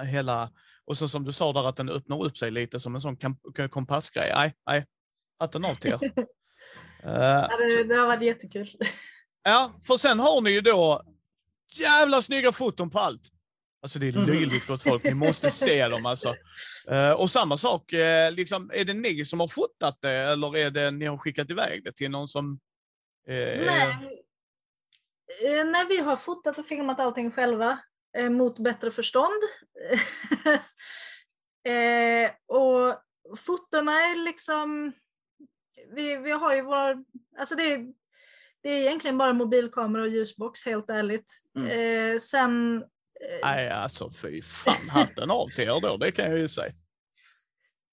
hela, 0.01 0.51
och 0.85 0.99
så 0.99 1.09
som 1.09 1.25
du 1.25 1.33
sa 1.33 1.53
där 1.53 1.69
att 1.69 1.77
den 1.77 1.89
öppnar 1.89 2.25
upp 2.25 2.37
sig 2.39 2.51
lite 2.51 2.81
som 2.81 2.95
en 2.95 3.01
sån 3.01 3.17
kompassgrej. 3.71 4.33
Nej, 4.35 4.55
nej, 4.67 4.87
hatten 5.41 5.65
av 5.65 5.75
till 5.75 5.91
er. 5.91 6.13
Ja, 7.03 7.49
det, 7.59 7.85
det 7.85 7.95
har 7.95 8.07
varit 8.07 8.23
jättekul. 8.23 8.71
ja, 9.43 9.73
för 9.87 9.97
sen 9.97 10.19
har 10.19 10.41
ni 10.41 10.51
ju 10.51 10.61
då 10.61 11.03
jävla 11.73 12.23
snygga 12.23 12.53
foton 12.53 12.91
på 12.91 12.99
allt. 12.99 13.21
Alltså 13.83 13.99
det 13.99 14.09
är 14.09 14.13
Mhm. 14.13 14.27
löjligt 14.27 14.67
gott 14.67 14.83
folk, 14.83 15.05
ni 15.05 15.15
måste 15.15 15.51
se 15.51 15.89
dem 15.89 16.07
alltså. 16.07 16.35
Eh, 16.89 17.13
och 17.13 17.31
samma 17.31 17.57
sak, 17.57 17.93
eh, 17.93 18.33
liksom, 18.33 18.71
är 18.75 18.85
det 18.85 18.95
ni 18.95 19.25
som 19.25 19.41
har 19.41 19.49
fotat 19.49 19.99
det 20.01 20.11
eller 20.11 20.57
är 20.57 20.71
det 20.71 20.91
ni 20.91 21.07
har 21.07 21.19
skickat 21.19 21.51
iväg 21.51 21.85
det 21.85 21.93
till 21.93 22.11
någon 22.11 22.29
som... 22.29 22.61
eh, 23.29 23.35
Nej. 23.67 24.17
Eh, 25.45 25.65
Nej, 25.65 25.87
vi 25.89 25.97
har 25.97 26.17
fotat 26.17 26.59
och 26.59 26.67
filmat 26.67 27.01
allting 27.01 27.31
själva 27.31 27.79
eh, 28.17 28.31
mot 28.31 28.59
bättre 28.59 28.91
förstånd. 28.91 29.43
eh, 31.69 32.31
och 32.47 33.03
fotona 33.39 33.93
är 33.93 34.25
liksom, 34.25 34.93
vi, 35.95 36.17
vi 36.17 36.31
har 36.31 36.55
ju 36.55 36.63
våra, 36.63 37.05
alltså 37.39 37.55
det 37.55 37.73
är, 37.73 37.87
det 38.63 38.69
är 38.69 38.81
egentligen 38.81 39.19
bara 39.19 39.33
mobilkamera 39.33 40.03
och 40.03 40.09
ljusbox 40.09 40.65
helt 40.67 40.91
ärligt. 40.91 41.31
Mm. 41.59 42.19
Sen, 42.19 42.85
Nej, 43.43 43.71
alltså 43.71 44.11
fy 44.11 44.43
fan, 44.43 44.89
hatten 44.91 45.31
av 45.31 45.49
till 45.49 45.65
er 45.69 45.81
då, 45.81 45.97
det 45.97 46.11
kan 46.13 46.31
jag 46.31 46.39
ju 46.39 46.49
säga. 46.49 46.73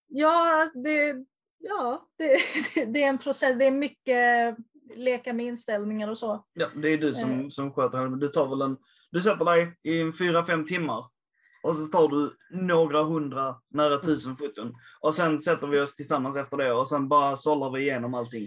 ja, 0.07 0.69
det, 0.83 1.15
ja 1.59 2.07
det, 2.17 2.39
det 2.93 3.03
är 3.03 3.07
en 3.09 3.17
process, 3.17 3.55
det 3.59 3.65
är 3.65 3.71
mycket 3.71 4.55
leka 4.95 5.33
med 5.33 5.45
inställningar 5.45 6.07
och 6.07 6.17
så. 6.17 6.45
Ja, 6.53 6.67
det 6.75 6.89
är 6.89 6.97
du 6.97 7.13
som, 7.13 7.39
Eh. 7.41 7.49
som 7.49 7.73
sköter 7.73 7.97
henne. 7.97 8.09
men 8.09 8.19
Du 8.19 8.27
tar 8.27 8.47
väl 8.47 8.61
en, 8.61 8.77
du 9.11 9.21
sätter 9.21 9.45
dig 9.45 9.75
i 9.83 10.11
fyra, 10.17 10.45
fem 10.45 10.65
timmar 10.65 11.05
och 11.63 11.75
så 11.75 11.85
tar 11.85 12.07
du 12.07 12.35
några 12.57 13.03
hundra, 13.03 13.55
nära 13.69 13.97
tusen 13.97 14.35
foton. 14.35 14.73
Och 14.99 15.15
sen 15.15 15.41
sätter 15.41 15.67
vi 15.67 15.79
oss 15.79 15.95
tillsammans 15.95 16.37
efter 16.37 16.57
det 16.57 16.71
och 16.73 16.87
sen 16.89 17.07
bara 17.07 17.35
sållar 17.35 17.71
vi 17.71 17.81
igenom 17.81 18.13
allting. 18.13 18.43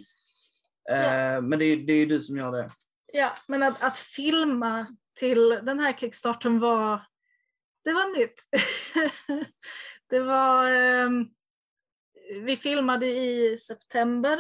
Eh, 0.90 1.40
Men 1.42 1.58
det 1.58 1.64
är, 1.64 1.76
det 1.76 1.92
är 1.92 2.06
du 2.06 2.20
som 2.20 2.36
gör 2.36 2.52
det. 2.52 2.68
Ja, 3.12 3.32
men 3.48 3.62
att, 3.62 3.82
att 3.82 3.96
filma 3.98 4.86
till 5.20 5.48
den 5.48 5.80
här 5.80 5.92
kickstarten 5.92 6.60
var, 6.60 7.02
det 7.84 7.92
var 7.92 8.18
nytt. 8.18 8.42
det 10.10 10.20
var, 10.20 10.70
ehm, 10.70 11.28
vi 12.44 12.56
filmade 12.56 13.06
i 13.06 13.58
september, 13.58 14.38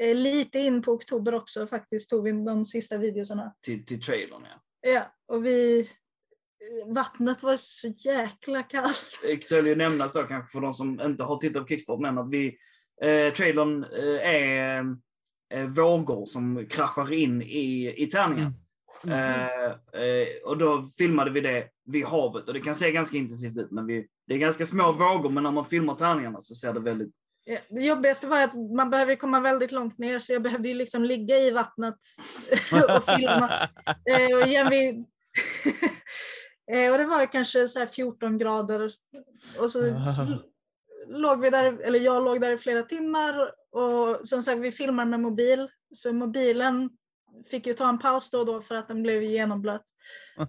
eh, 0.00 0.16
lite 0.16 0.58
in 0.58 0.82
på 0.82 0.92
oktober 0.92 1.34
också 1.34 1.66
faktiskt 1.66 2.10
tog 2.10 2.24
vi 2.24 2.32
de 2.32 2.64
sista 2.64 2.98
videorna. 2.98 3.54
Till, 3.60 3.86
till 3.86 4.02
trailern 4.02 4.46
ja. 4.50 4.90
Ja, 4.90 5.14
och 5.26 5.46
vi, 5.46 5.80
eh, 5.80 6.94
vattnet 6.94 7.42
var 7.42 7.56
så 7.56 7.88
jäkla 7.88 8.62
kallt. 8.62 9.18
Det 9.22 9.36
kan 9.36 9.66
ju 9.66 9.74
nämnas 9.76 10.12
då 10.12 10.22
kanske 10.22 10.52
för 10.52 10.60
de 10.60 10.74
som 10.74 11.00
inte 11.00 11.22
har 11.22 11.38
tittat 11.38 11.62
på 11.62 11.68
Kickstarter 11.68 12.06
än 12.06 12.18
att 12.18 12.30
vi, 12.30 12.58
eh, 13.02 13.34
trailern 13.34 13.84
eh, 13.84 14.34
är 14.34 14.84
eh, 15.54 15.66
vågor 15.66 16.26
som 16.26 16.66
kraschar 16.70 17.12
in 17.12 17.42
i, 17.42 17.94
i 18.02 18.06
tärningen. 18.06 18.46
Mm. 18.46 18.67
Eh, 19.06 19.64
eh, 20.02 20.28
och 20.44 20.58
då 20.58 20.82
filmade 20.98 21.30
vi 21.30 21.40
det 21.40 21.68
vid 21.84 22.04
havet 22.04 22.48
och 22.48 22.54
det 22.54 22.60
kan 22.60 22.74
se 22.74 22.92
ganska 22.92 23.16
intensivt 23.16 23.56
ut 23.56 23.70
men 23.70 23.86
vi, 23.86 24.06
det 24.26 24.34
är 24.34 24.38
ganska 24.38 24.66
små 24.66 24.92
vågor 24.92 25.30
men 25.30 25.42
när 25.42 25.50
man 25.50 25.66
filmar 25.66 25.94
tärningarna 25.94 26.40
så 26.40 26.54
ser 26.54 26.72
det 26.72 26.80
väldigt 26.80 27.10
Det 27.68 27.84
jobbigaste 27.84 28.26
var 28.26 28.42
att 28.42 28.54
man 28.54 28.90
behöver 28.90 29.16
komma 29.16 29.40
väldigt 29.40 29.72
långt 29.72 29.98
ner 29.98 30.18
så 30.18 30.32
jag 30.32 30.42
behövde 30.42 30.68
ju 30.68 30.74
liksom 30.74 31.04
ligga 31.04 31.38
i 31.38 31.50
vattnet 31.50 31.98
och 32.96 33.14
filma. 33.14 33.52
Eh, 33.86 34.36
och, 34.36 34.46
igen, 34.46 34.66
vi... 34.70 35.04
eh, 36.72 36.92
och 36.92 36.98
det 36.98 37.04
var 37.04 37.32
kanske 37.32 37.68
så 37.68 37.78
här 37.78 37.86
14 37.86 38.38
grader. 38.38 38.92
Och 39.58 39.70
så, 39.70 39.80
så 40.16 40.38
låg 41.08 41.40
vi 41.40 41.50
där, 41.50 41.80
eller 41.80 42.00
jag 42.00 42.24
låg 42.24 42.40
där 42.40 42.50
i 42.50 42.58
flera 42.58 42.82
timmar 42.82 43.50
och 43.70 44.28
som 44.28 44.42
sagt 44.42 44.58
vi 44.58 44.72
filmar 44.72 45.04
med 45.04 45.20
mobil. 45.20 45.68
Så 45.94 46.12
mobilen 46.12 46.90
fick 47.46 47.66
ju 47.66 47.74
ta 47.74 47.88
en 47.88 47.98
paus 47.98 48.30
då 48.30 48.38
och 48.38 48.46
då 48.46 48.62
för 48.62 48.74
att 48.74 48.88
den 48.88 49.02
blev 49.02 49.22
genomblöt. 49.22 49.82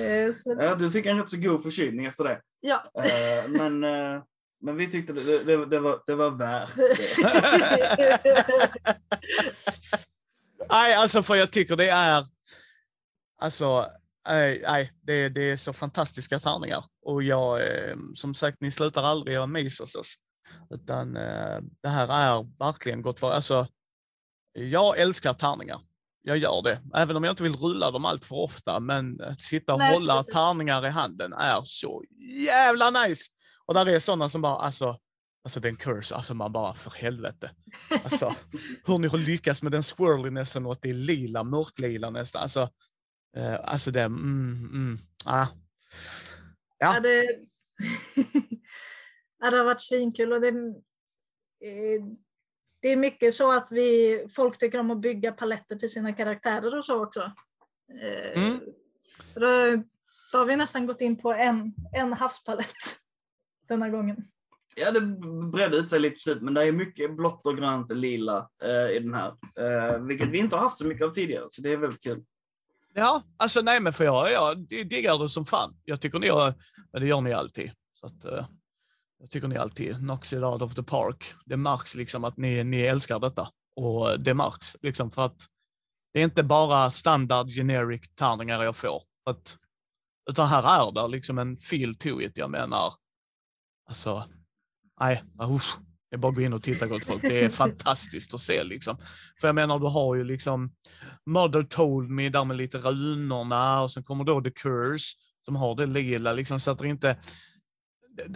Eh, 0.00 0.32
så, 0.34 0.56
Ja, 0.60 0.74
du 0.74 0.90
fick 0.90 1.06
en 1.06 1.18
rätt 1.18 1.28
så 1.28 1.36
god 1.36 1.62
förkylning 1.62 2.06
efter 2.06 2.24
det. 2.24 2.40
ja. 2.60 2.90
Eh, 2.94 3.48
men, 3.50 3.84
eh, 3.84 4.22
men 4.60 4.76
vi 4.76 4.90
tyckte 4.90 5.12
det, 5.12 5.44
det, 5.44 5.66
det, 5.66 5.78
var, 5.80 6.02
det 6.06 6.14
var 6.14 6.30
värt 6.30 6.76
det. 6.76 6.98
Nej, 10.70 10.94
alltså 10.94 11.22
för 11.22 11.34
jag 11.34 11.50
tycker 11.50 11.76
det 11.76 11.88
är, 11.88 12.24
alltså, 13.38 13.86
nej, 14.28 14.62
nej 14.66 14.92
det, 15.02 15.28
det 15.28 15.50
är 15.50 15.56
så 15.56 15.72
fantastiska 15.72 16.38
tärningar. 16.38 16.84
Och 17.02 17.22
jag, 17.22 17.60
som 18.14 18.34
sagt, 18.34 18.60
ni 18.60 18.70
slutar 18.70 19.02
aldrig 19.02 19.36
att 19.36 19.44
amaze 19.44 19.82
oss. 19.82 20.14
Utan 20.70 21.14
det 21.82 21.88
här 21.88 22.08
är 22.08 22.58
verkligen 22.58 23.02
gott 23.02 23.20
för, 23.20 23.30
alltså, 23.30 23.66
jag 24.52 24.98
älskar 24.98 25.34
tärningar. 25.34 25.80
Jag 26.22 26.38
gör 26.38 26.62
det, 26.62 26.82
även 26.94 27.16
om 27.16 27.24
jag 27.24 27.32
inte 27.32 27.42
vill 27.42 27.56
rulla 27.56 27.90
dem 27.90 28.04
allt 28.04 28.24
för 28.24 28.36
ofta. 28.36 28.80
Men 28.80 29.20
att 29.20 29.40
sitta 29.40 29.72
och 29.72 29.78
Nej, 29.78 29.94
hålla 29.94 30.16
precis. 30.16 30.34
tärningar 30.34 30.86
i 30.86 30.88
handen 30.88 31.32
är 31.32 31.60
så 31.64 32.04
jävla 32.46 32.90
nice. 32.90 33.32
Och 33.66 33.74
där 33.74 33.86
är 33.86 33.98
sådana 33.98 34.28
som 34.28 34.42
bara, 34.42 34.56
alltså, 34.56 34.98
alltså 35.44 35.60
den 35.60 35.76
curse, 35.76 36.14
alltså 36.14 36.34
man 36.34 36.52
bara 36.52 36.74
för 36.74 36.90
helvete. 36.90 37.50
Alltså, 38.04 38.34
hur 38.86 38.98
ni 38.98 39.08
har 39.08 39.18
lyckats 39.18 39.62
med 39.62 39.72
den 39.72 39.82
swirlinessen 39.82 40.66
och 40.66 40.72
att 40.72 40.82
det 40.82 40.90
är 40.90 40.94
lila, 40.94 41.44
mörklila 41.44 42.10
nästan. 42.10 42.42
Alltså, 42.42 42.60
eh, 43.36 43.60
alltså 43.64 43.90
det, 43.90 44.02
mm, 44.02 44.70
mm, 44.72 44.98
ah. 45.24 45.46
Ja. 46.78 46.94
Ja, 46.94 47.00
det, 47.00 47.24
ja, 49.40 49.50
det 49.50 49.56
har 49.56 49.64
varit 49.64 49.82
svinkul 49.82 50.32
och 50.32 50.40
det, 50.40 50.48
eh, 50.48 52.02
det 52.82 52.88
är 52.88 52.96
mycket 52.96 53.34
så 53.34 53.52
att 53.52 53.66
vi, 53.70 54.26
folk 54.34 54.58
tycker 54.58 54.78
om 54.78 54.90
att 54.90 55.00
bygga 55.00 55.32
paletter 55.32 55.76
till 55.76 55.90
sina 55.90 56.12
karaktärer 56.12 56.78
och 56.78 56.84
så 56.84 57.02
också. 57.02 57.20
Eh, 58.02 58.42
Mm. 58.42 58.60
Då, 59.34 59.82
då 60.32 60.38
har 60.38 60.44
vi 60.44 60.56
nästan 60.56 60.86
gått 60.86 61.00
in 61.00 61.16
på 61.16 61.32
en, 61.32 61.74
en 61.92 62.12
havspalett 62.12 62.76
denna 63.68 63.88
gången. 63.88 64.16
Ja, 64.76 64.90
det 64.90 65.00
bredde 65.52 65.76
ut 65.76 65.88
sig 65.88 66.00
lite 66.00 66.14
på 66.14 66.20
slutet, 66.20 66.42
men 66.42 66.54
det 66.54 66.64
är 66.64 66.72
mycket 66.72 67.16
blått 67.16 67.46
och 67.46 67.56
grönt 67.56 67.90
och 67.90 67.96
lila 67.96 68.50
eh, 68.62 68.96
i 68.96 68.98
den 68.98 69.14
här. 69.14 69.28
Eh, 69.58 69.98
vilket 69.98 70.28
vi 70.28 70.38
inte 70.38 70.56
har 70.56 70.62
haft 70.62 70.78
så 70.78 70.84
mycket 70.84 71.06
av 71.06 71.10
tidigare, 71.10 71.46
så 71.50 71.62
det 71.62 71.72
är 71.72 71.76
väldigt 71.76 72.02
kul. 72.02 72.24
Ja, 72.94 73.22
alltså 73.36 73.60
nej 73.60 73.80
men 73.80 73.92
för 73.92 74.04
jag, 74.04 74.32
jag 74.32 74.58
diggar 74.68 75.22
det 75.22 75.28
som 75.28 75.44
fan. 75.44 75.74
Jag 75.84 76.00
tycker 76.00 76.18
ni 76.18 76.28
har, 76.28 76.54
men 76.92 77.02
det 77.02 77.08
gör 77.08 77.20
ni 77.20 77.32
alltid. 77.32 77.72
Så 77.94 78.06
att, 78.06 78.24
eh, 78.24 78.46
jag 79.22 79.30
tycker 79.30 79.48
ni 79.48 79.56
alltid 79.56 79.96
knocks 79.96 80.32
it 80.32 80.42
out 80.42 80.62
of 80.62 80.74
the 80.74 80.82
park. 80.82 81.34
Det 81.44 81.56
märks 81.56 81.94
liksom 81.94 82.24
att 82.24 82.36
ni, 82.36 82.64
ni 82.64 82.80
älskar 82.80 83.18
detta. 83.18 83.48
Och 83.76 84.20
det 84.20 84.34
märks 84.34 84.76
liksom 84.82 85.10
för 85.10 85.24
att 85.24 85.46
det 86.12 86.20
är 86.20 86.24
inte 86.24 86.42
bara 86.42 86.90
standard 86.90 87.48
generic 87.50 88.02
tärningar 88.14 88.62
jag 88.62 88.76
får. 88.76 89.02
För 89.24 89.30
att, 89.30 89.58
utan 90.30 90.48
här 90.48 90.88
är 90.88 90.92
det 90.92 91.08
liksom 91.08 91.38
en 91.38 91.56
feel 91.56 91.94
to 91.94 92.20
it. 92.20 92.38
Jag 92.38 92.50
menar, 92.50 92.94
alltså, 93.88 94.24
nej, 95.00 95.22
usch. 95.42 95.76
Det 96.10 96.16
är 96.16 96.18
bara 96.18 96.28
att 96.28 96.34
gå 96.34 96.40
in 96.40 96.52
och 96.52 96.62
titta 96.62 96.86
gott 96.86 97.04
folk. 97.04 97.22
Det 97.22 97.44
är 97.44 97.48
fantastiskt 97.64 98.34
att 98.34 98.40
se 98.40 98.64
liksom. 98.64 98.96
För 99.40 99.48
jag 99.48 99.54
menar, 99.54 99.78
du 99.78 99.86
har 99.86 100.14
ju 100.14 100.24
liksom 100.24 100.72
Mother 101.26 101.62
told 101.62 102.10
me 102.10 102.28
där 102.28 102.44
med 102.44 102.56
lite 102.56 102.78
runorna 102.78 103.82
och 103.82 103.90
sen 103.90 104.04
kommer 104.04 104.24
då 104.24 104.40
The 104.40 104.50
Curse 104.50 105.16
som 105.44 105.56
har 105.56 105.74
det 105.74 105.86
lila 105.86 106.32
liksom 106.32 106.60
så 106.60 106.70
att 106.70 106.78
det 106.78 106.88
inte 106.88 107.16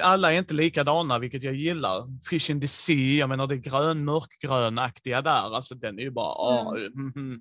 alla 0.03 0.33
är 0.33 0.39
inte 0.39 0.55
likadana, 0.55 1.19
vilket 1.19 1.43
jag 1.43 1.55
gillar. 1.55 2.23
Fish 2.31 2.51
in 2.51 2.61
the 2.61 2.69
Sea, 2.69 3.19
jag 3.19 3.29
menar 3.29 3.47
det 3.47 3.57
grön, 3.57 4.05
mörkgrönaktiga 4.05 5.23
där, 5.23 5.55
alltså 5.55 5.75
den 5.75 5.99
är 5.99 6.03
ju 6.03 6.11
bara, 6.11 6.33
ah, 6.33 6.77
mm, 6.77 7.12
mm. 7.17 7.41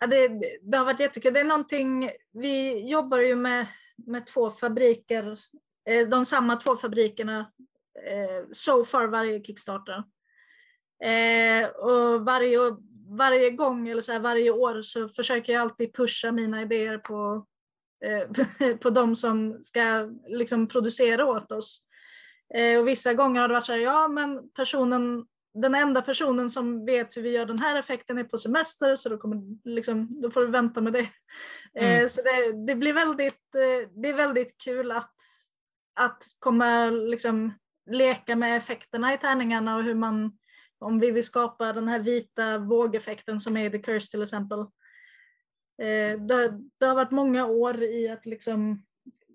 Ja, 0.00 0.06
det, 0.06 0.28
det 0.62 0.76
har 0.76 0.84
varit 0.84 1.00
jättekul. 1.00 1.34
Det 1.34 1.40
är 1.40 1.44
någonting, 1.44 2.10
vi 2.32 2.88
jobbar 2.90 3.18
ju 3.18 3.36
med, 3.36 3.66
med 4.06 4.26
två 4.26 4.50
fabriker, 4.50 5.38
eh, 5.88 6.08
de 6.08 6.24
samma 6.24 6.56
två 6.56 6.76
fabrikerna 6.76 7.52
eh, 8.06 8.46
so 8.52 8.84
far 8.84 9.06
varje 9.06 9.44
Kickstarter. 9.44 10.04
Eh, 11.04 11.68
och 11.68 12.24
varje, 12.24 12.58
varje 13.08 13.50
gång, 13.50 13.88
eller 13.88 14.02
så 14.02 14.12
här, 14.12 14.20
varje 14.20 14.50
år, 14.50 14.82
så 14.82 15.08
försöker 15.08 15.52
jag 15.52 15.62
alltid 15.62 15.94
pusha 15.94 16.32
mina 16.32 16.62
idéer 16.62 16.98
på, 16.98 17.46
på 18.80 18.90
de 18.90 19.16
som 19.16 19.58
ska 19.62 20.10
liksom 20.26 20.68
producera 20.68 21.26
åt 21.26 21.52
oss. 21.52 21.84
Eh, 22.54 22.80
och 22.80 22.88
vissa 22.88 23.14
gånger 23.14 23.40
har 23.40 23.48
det 23.48 23.54
varit 23.54 23.64
så 23.64 23.72
här, 23.72 23.78
ja 23.78 24.08
men 24.08 24.50
personen 24.50 25.26
den 25.54 25.74
enda 25.74 26.02
personen 26.02 26.50
som 26.50 26.84
vet 26.84 27.16
hur 27.16 27.22
vi 27.22 27.30
gör 27.30 27.46
den 27.46 27.58
här 27.58 27.78
effekten 27.78 28.18
är 28.18 28.24
på 28.24 28.38
semester 28.38 28.96
så 28.96 29.08
då, 29.08 29.18
kommer, 29.18 29.42
liksom, 29.64 30.20
då 30.20 30.30
får 30.30 30.40
du 30.40 30.50
vänta 30.50 30.80
med 30.80 30.92
det. 30.92 31.08
Mm. 31.74 32.02
Eh, 32.02 32.08
så 32.08 32.22
det, 32.22 32.66
det 32.66 32.74
blir 32.74 32.92
väldigt, 32.92 33.54
eh, 33.54 33.90
det 34.02 34.08
är 34.08 34.14
väldigt 34.14 34.58
kul 34.64 34.92
att, 34.92 35.14
att 36.00 36.22
komma 36.38 36.90
liksom 36.90 37.54
leka 37.90 38.36
med 38.36 38.56
effekterna 38.56 39.14
i 39.14 39.18
tärningarna 39.18 39.76
och 39.76 39.82
hur 39.82 39.94
man, 39.94 40.38
om 40.78 41.00
vi 41.00 41.10
vill 41.10 41.24
skapa 41.24 41.72
den 41.72 41.88
här 41.88 41.98
vita 41.98 42.58
vågeffekten 42.58 43.40
som 43.40 43.56
är 43.56 43.66
i 43.66 43.70
The 43.70 43.78
Curse 43.78 44.10
till 44.10 44.22
exempel. 44.22 44.66
Eh, 45.82 46.20
det, 46.20 46.58
det 46.80 46.86
har 46.86 46.94
varit 46.94 47.10
många 47.10 47.46
år 47.46 47.82
i 47.82 48.08
att 48.08 48.26
liksom 48.26 48.84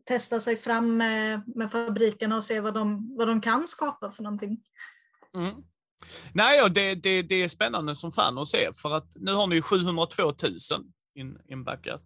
testa 0.05 0.39
sig 0.39 0.57
fram 0.57 0.97
med, 0.97 1.41
med 1.55 1.71
fabrikerna 1.71 2.37
och 2.37 2.43
se 2.43 2.59
vad 2.59 2.73
de, 2.73 3.15
vad 3.17 3.27
de 3.27 3.41
kan 3.41 3.67
skapa 3.67 4.11
för 4.11 4.23
någonting. 4.23 4.57
Mm. 5.35 5.55
Nej, 6.33 6.57
ja, 6.57 6.69
det, 6.69 6.95
det, 6.95 7.21
det 7.21 7.35
är 7.35 7.47
spännande 7.47 7.95
som 7.95 8.11
fan 8.11 8.37
att 8.37 8.47
se 8.47 8.73
för 8.73 8.95
att 8.95 9.15
nu 9.15 9.33
har 9.33 9.47
ni 9.47 9.55
ju 9.55 9.61
702 9.61 10.23
000 10.23 10.33
in, 11.15 11.37
inbackat. 11.47 12.03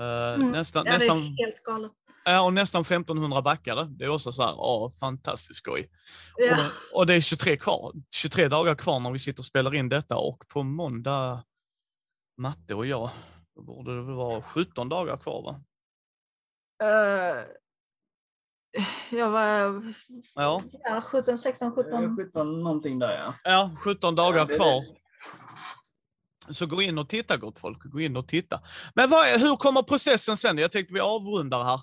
Uh, 0.00 0.34
Mm. 0.40 0.50
Nästan, 0.50 0.86
Ja, 0.86 0.92
det 0.92 0.98
nästan, 0.98 1.18
är 1.18 1.44
helt 1.46 1.62
galet. 1.62 1.92
ja, 2.24 2.42
och 2.42 2.52
nästan 2.52 2.82
1500 2.82 3.42
backare. 3.42 3.84
Det 3.84 4.04
är 4.04 4.08
också 4.08 4.32
så 4.32 4.42
här, 4.42 4.50
ja, 4.56 4.90
fantastiskt 5.00 5.58
skoj. 5.58 5.90
Ja. 6.36 6.56
Och, 6.92 6.98
och 7.00 7.06
det 7.06 7.14
är 7.14 7.20
23 7.20 7.56
kvar, 7.56 7.92
23 8.14 8.48
dagar 8.48 8.74
kvar 8.74 9.00
när 9.00 9.10
vi 9.10 9.18
sitter 9.18 9.40
och 9.40 9.44
spelar 9.44 9.74
in 9.74 9.88
detta 9.88 10.16
och 10.16 10.48
på 10.48 10.62
måndag, 10.62 11.42
Matte 12.38 12.74
och 12.74 12.86
jag, 12.86 13.10
då 13.54 13.62
borde 13.62 13.96
det 13.96 14.02
väl 14.02 14.14
vara 14.14 14.42
17 14.42 14.88
dagar 14.88 15.16
kvar 15.16 15.42
va? 15.42 15.60
Eh, 16.82 17.44
jag 19.10 19.30
var 19.30 19.94
Ja, 20.34 20.62
ja, 20.72 21.00
17, 21.00 21.38
16, 21.38 21.72
17. 21.74 22.16
17 22.16 22.60
någonting 22.60 22.98
där 22.98 23.12
ja. 23.12 23.34
ja 23.44 23.70
17 23.78 24.14
dagar 24.14 24.38
Ja, 24.38 24.44
det 24.44 24.54
kvar. 24.56 24.82
Så 26.50 26.66
gå 26.66 26.82
in 26.82 26.98
och 26.98 27.08
titta 27.08 27.36
gott 27.36 27.58
folk, 27.58 27.82
gå 27.82 28.00
in 28.00 28.16
och 28.16 28.28
titta. 28.28 28.60
Men 28.94 29.10
vad 29.10 29.26
är, 29.26 29.38
hur 29.38 29.56
kommer 29.56 29.82
processen 29.82 30.36
sen? 30.36 30.58
Jag 30.58 30.72
tänkte 30.72 30.94
vi 30.94 31.00
avrundar 31.00 31.64
här. 31.64 31.80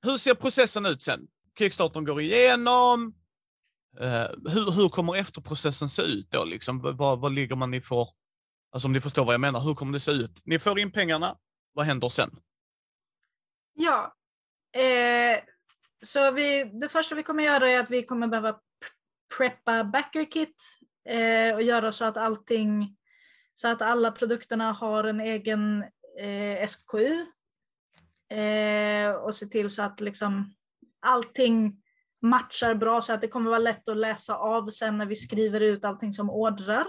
Hur 0.00 0.16
ser 0.16 0.34
processen 0.34 0.86
ut 0.86 1.02
sen? 1.02 1.20
Kickstartern 1.58 2.04
går 2.04 2.20
igenom. 2.20 3.14
Eh, 4.00 4.52
hur, 4.52 4.70
hur 4.70 4.88
kommer 4.88 5.16
efterprocessen 5.16 5.88
se 5.88 6.02
ut 6.02 6.30
då? 6.30 6.44
Liksom? 6.44 6.78
Vad, 6.80 6.96
vad, 6.96 7.20
vad 7.20 7.32
ligger 7.32 7.56
man 7.56 7.74
i 7.74 7.80
för... 7.80 8.08
Alltså 8.70 8.88
om 8.88 8.92
ni 8.92 9.00
förstår 9.00 9.24
vad 9.24 9.34
jag 9.34 9.40
menar, 9.40 9.60
hur 9.60 9.74
kommer 9.74 9.92
det 9.92 10.00
se 10.00 10.10
ut? 10.10 10.42
Ni 10.44 10.58
får 10.58 10.78
in 10.78 10.92
pengarna, 10.92 11.36
vad 11.72 11.86
händer 11.86 12.08
sen? 12.08 12.30
Ja. 13.74 14.14
Eh, 14.72 15.40
så 16.02 16.30
vi, 16.30 16.64
det 16.64 16.88
första 16.88 17.14
vi 17.14 17.22
kommer 17.22 17.44
göra 17.44 17.70
är 17.70 17.80
att 17.80 17.90
vi 17.90 18.02
kommer 18.02 18.28
behöva 18.28 18.58
preppa 19.38 19.84
backer 19.84 20.30
kit 20.30 20.62
eh, 21.08 21.54
och 21.54 21.62
göra 21.62 21.92
så 21.92 22.04
att 22.04 22.16
allting, 22.16 22.96
så 23.54 23.68
att 23.68 23.82
alla 23.82 24.12
produkterna 24.12 24.72
har 24.72 25.04
en 25.04 25.20
egen 25.20 25.84
eh, 26.20 26.66
SKU. 26.66 27.26
Eh, 28.36 29.10
och 29.10 29.34
se 29.34 29.46
till 29.46 29.70
så 29.70 29.82
att 29.82 30.00
liksom 30.00 30.54
allting 31.00 31.82
matchar 32.22 32.74
bra 32.74 33.02
så 33.02 33.12
att 33.12 33.20
det 33.20 33.28
kommer 33.28 33.50
vara 33.50 33.58
lätt 33.58 33.88
att 33.88 33.96
läsa 33.96 34.36
av 34.36 34.70
sen 34.70 34.98
när 34.98 35.06
vi 35.06 35.16
skriver 35.16 35.60
ut 35.60 35.84
allting 35.84 36.12
som 36.12 36.30
ordrar. 36.30 36.86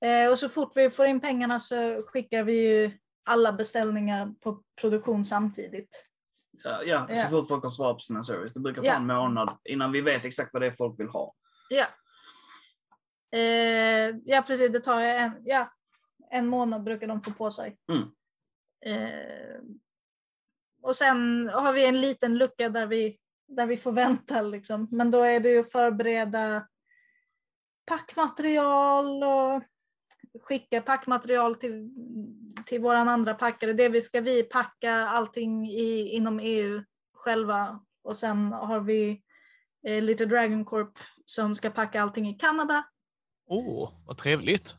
Eh, 0.00 0.30
och 0.30 0.38
så 0.38 0.48
fort 0.48 0.72
vi 0.74 0.90
får 0.90 1.06
in 1.06 1.20
pengarna 1.20 1.60
så 1.60 2.02
skickar 2.06 2.42
vi 2.44 2.52
ju 2.52 2.90
alla 3.24 3.52
beställningar 3.52 4.34
på 4.40 4.62
produktion 4.80 5.24
samtidigt. 5.24 6.04
Ja, 6.64 6.82
ja, 6.82 7.16
så 7.16 7.28
fort 7.28 7.48
folk 7.48 7.62
har 7.64 7.70
svarat 7.70 7.96
på 7.96 8.00
sina 8.00 8.24
service. 8.24 8.54
Det 8.54 8.60
brukar 8.60 8.82
ta 8.82 8.88
Ja. 8.88 8.96
en 8.96 9.06
månad 9.06 9.58
innan 9.64 9.92
vi 9.92 10.00
vet 10.00 10.24
exakt 10.24 10.52
vad 10.52 10.62
det 10.62 10.66
är 10.66 10.72
folk 10.72 11.00
vill 11.00 11.08
ha. 11.08 11.34
Ja. 11.68 11.86
Eh, 13.38 14.16
ja, 14.24 14.42
precis. 14.46 14.72
Det 14.72 14.80
tar 14.80 15.00
en, 15.00 15.32
ja, 15.44 15.72
en 16.30 16.46
månad 16.46 16.82
brukar 16.82 17.06
de 17.06 17.22
få 17.22 17.30
på 17.30 17.50
sig. 17.50 17.76
Mm. 17.92 18.08
Eh, 18.86 19.60
och 20.82 20.96
sen 20.96 21.48
har 21.48 21.72
vi 21.72 21.86
en 21.86 22.00
liten 22.00 22.38
lucka 22.38 22.68
där 22.68 22.86
vi 22.86 23.18
där 23.48 23.66
vi 23.66 23.76
får 23.76 23.92
vänta 23.92 24.42
liksom. 24.42 24.88
Men 24.90 25.10
då 25.10 25.22
är 25.22 25.40
det 25.40 25.48
ju 25.50 25.60
att 25.60 25.72
förbereda 25.72 26.68
packmaterial 27.86 29.24
och 29.24 29.62
skicka 30.42 30.82
packmaterial 30.82 31.54
till, 31.54 31.90
till 32.66 32.80
våran 32.80 33.08
andra 33.08 33.34
packare. 33.34 33.72
Det 33.72 33.88
vi 33.88 34.02
ska 34.02 34.20
vi 34.20 34.42
packa 34.42 34.92
allting 34.92 35.70
i, 35.70 36.08
inom 36.08 36.40
EU 36.40 36.82
själva 37.14 37.80
och 38.04 38.16
sen 38.16 38.52
har 38.52 38.80
vi 38.80 39.22
eh, 39.86 40.02
lite 40.02 40.26
Dragon 40.26 40.64
Corp 40.64 40.98
som 41.24 41.54
ska 41.54 41.70
packa 41.70 42.02
allting 42.02 42.28
i 42.28 42.34
Kanada. 42.34 42.84
Åh, 43.46 43.84
oh, 43.84 43.92
vad 44.06 44.18
trevligt. 44.18 44.76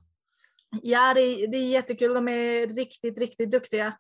Ja, 0.82 1.14
det, 1.14 1.48
det 1.48 1.58
är 1.58 1.70
jättekul. 1.70 2.14
De 2.14 2.28
är 2.28 2.68
riktigt, 2.68 3.18
riktigt 3.18 3.52
duktiga. 3.52 3.98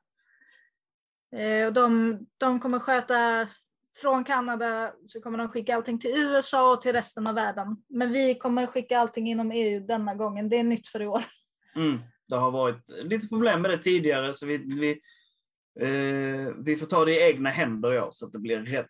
Eh, 1.35 1.67
och 1.67 1.73
de, 1.73 2.19
de 2.37 2.59
kommer 2.59 2.79
sköta 2.79 3.47
från 3.95 4.23
Kanada 4.23 4.93
så 5.05 5.21
kommer 5.21 5.37
de 5.37 5.49
skicka 5.49 5.75
allting 5.75 5.99
till 5.99 6.11
USA 6.11 6.73
och 6.73 6.81
till 6.81 6.93
resten 6.93 7.27
av 7.27 7.35
världen. 7.35 7.83
Men 7.87 8.11
vi 8.11 8.35
kommer 8.35 8.67
skicka 8.67 8.99
allting 8.99 9.29
inom 9.29 9.51
EU 9.51 9.79
denna 9.79 10.15
gången. 10.15 10.49
Det 10.49 10.59
är 10.59 10.63
nytt 10.63 10.87
för 10.87 11.01
i 11.01 11.07
år. 11.07 11.23
Mm, 11.75 11.99
det 12.27 12.35
har 12.35 12.51
varit 12.51 12.89
lite 12.89 13.27
problem 13.27 13.61
med 13.61 13.71
det 13.71 13.77
tidigare 13.77 14.33
så 14.33 14.45
vi, 14.45 14.57
vi, 14.57 14.91
eh, 15.79 16.53
vi 16.65 16.75
får 16.75 16.85
ta 16.85 17.05
det 17.05 17.11
i 17.11 17.29
egna 17.29 17.49
händer 17.49 17.91
ja, 17.91 18.09
så 18.11 18.25
att 18.25 18.31
det 18.31 18.39
blir 18.39 18.59
rätt. 18.59 18.89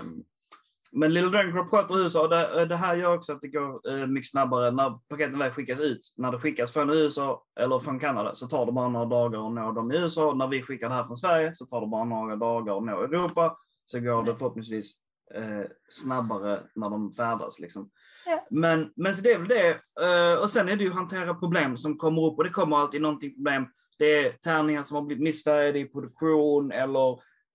um, 0.00 0.24
men 0.92 1.14
Little 1.14 1.52
Crop 1.52 1.70
sköter 1.70 1.98
USA. 1.98 2.28
Det, 2.28 2.66
det 2.66 2.76
här 2.76 2.96
gör 2.96 3.14
också 3.14 3.32
att 3.32 3.40
det 3.40 3.48
går 3.48 3.90
eh, 3.90 4.06
mycket 4.06 4.30
snabbare 4.30 4.70
när 4.70 4.90
paketen 5.08 5.38
väl 5.38 5.50
skickas 5.50 5.80
ut. 5.80 6.14
När 6.16 6.32
det 6.32 6.38
skickas 6.38 6.72
från 6.72 6.90
USA 6.90 7.44
eller 7.60 7.78
från 7.78 7.98
Kanada 7.98 8.34
så 8.34 8.46
tar 8.46 8.66
det 8.66 8.72
bara 8.72 8.88
några 8.88 9.06
dagar 9.06 9.46
att 9.46 9.52
nå 9.52 9.72
dem 9.72 9.92
i 9.92 9.96
USA. 9.96 10.34
När 10.34 10.48
vi 10.48 10.62
skickar 10.62 10.88
det 10.88 10.94
här 10.94 11.04
från 11.04 11.16
Sverige 11.16 11.54
så 11.54 11.66
tar 11.66 11.80
det 11.80 11.86
bara 11.86 12.04
några 12.04 12.36
dagar 12.36 12.76
att 12.76 12.84
nå 12.84 13.02
Europa. 13.02 13.56
Så 13.86 14.00
går 14.00 14.22
det 14.22 14.36
förhoppningsvis 14.36 14.94
eh, 15.34 15.62
snabbare 15.88 16.62
när 16.74 16.90
de 16.90 17.12
färdas. 17.12 17.60
Liksom. 17.60 17.90
Ja. 18.26 18.46
Men, 18.50 18.92
men 18.96 19.14
så 19.14 19.22
det 19.22 19.32
är 19.32 19.38
väl 19.38 19.48
det. 19.48 19.70
Eh, 20.00 20.42
och 20.42 20.50
sen 20.50 20.68
är 20.68 20.76
det 20.76 20.84
ju 20.84 20.90
att 20.90 20.96
hantera 20.96 21.34
problem 21.34 21.76
som 21.76 21.96
kommer 21.98 22.22
upp 22.26 22.38
och 22.38 22.44
det 22.44 22.50
kommer 22.50 22.76
alltid 22.76 23.02
någonting 23.02 23.34
problem. 23.34 23.66
Det 23.98 24.26
är 24.26 24.32
tärningar 24.32 24.82
som 24.82 24.94
har 24.94 25.02
blivit 25.02 25.22
missfärgade 25.24 25.78
i 25.78 25.84
produktion 25.88 26.72
eller 26.72 27.10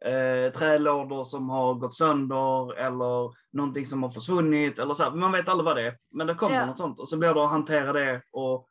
eh, 0.06 0.52
trälådor 0.52 1.24
som 1.24 1.50
har 1.50 1.74
gått 1.74 1.94
sönder 1.94 2.74
eller 2.80 3.34
någonting 3.58 3.86
som 3.86 4.04
har 4.04 4.10
försvunnit. 4.10 4.80
Eller 4.80 4.94
så 4.94 5.12
Man 5.12 5.32
vet 5.32 5.48
aldrig 5.50 5.66
vad 5.66 5.76
det 5.78 5.88
är. 5.88 5.98
Men 6.12 6.28
det 6.28 6.34
kommer 6.34 6.56
Ja. 6.56 6.66
något 6.66 6.78
sånt 6.78 7.00
och 7.00 7.10
så 7.10 7.18
blir 7.18 7.34
det 7.34 7.44
att 7.44 7.50
hantera 7.50 7.94
det. 7.94 8.22
Och, 8.32 8.68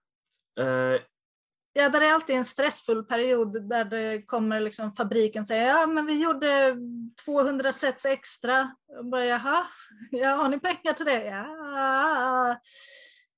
eh, 0.65 1.01
Ja, 1.79 1.89
där 1.89 2.01
är 2.01 2.13
alltid 2.13 2.37
en 2.37 2.45
stressfull 2.45 3.05
period 3.05 3.69
där 3.69 3.85
det 3.85 4.23
kommer 4.23 4.61
liksom 4.61 4.93
fabriken 4.93 5.45
säger 5.45 5.67
ja 5.67 5.87
men 5.87 6.07
vi 6.07 6.23
gjorde 6.23 6.77
200 7.25 7.73
sets 7.73 8.07
extra. 8.07 8.71
Och 8.99 9.05
bara, 9.05 9.25
Jaha, 9.25 9.65
ja, 10.11 10.29
har 10.29 10.49
ni 10.49 10.61
pengar 10.61 10.93
till 10.93 11.07
det? 11.07 11.25
Ja, 11.25 12.57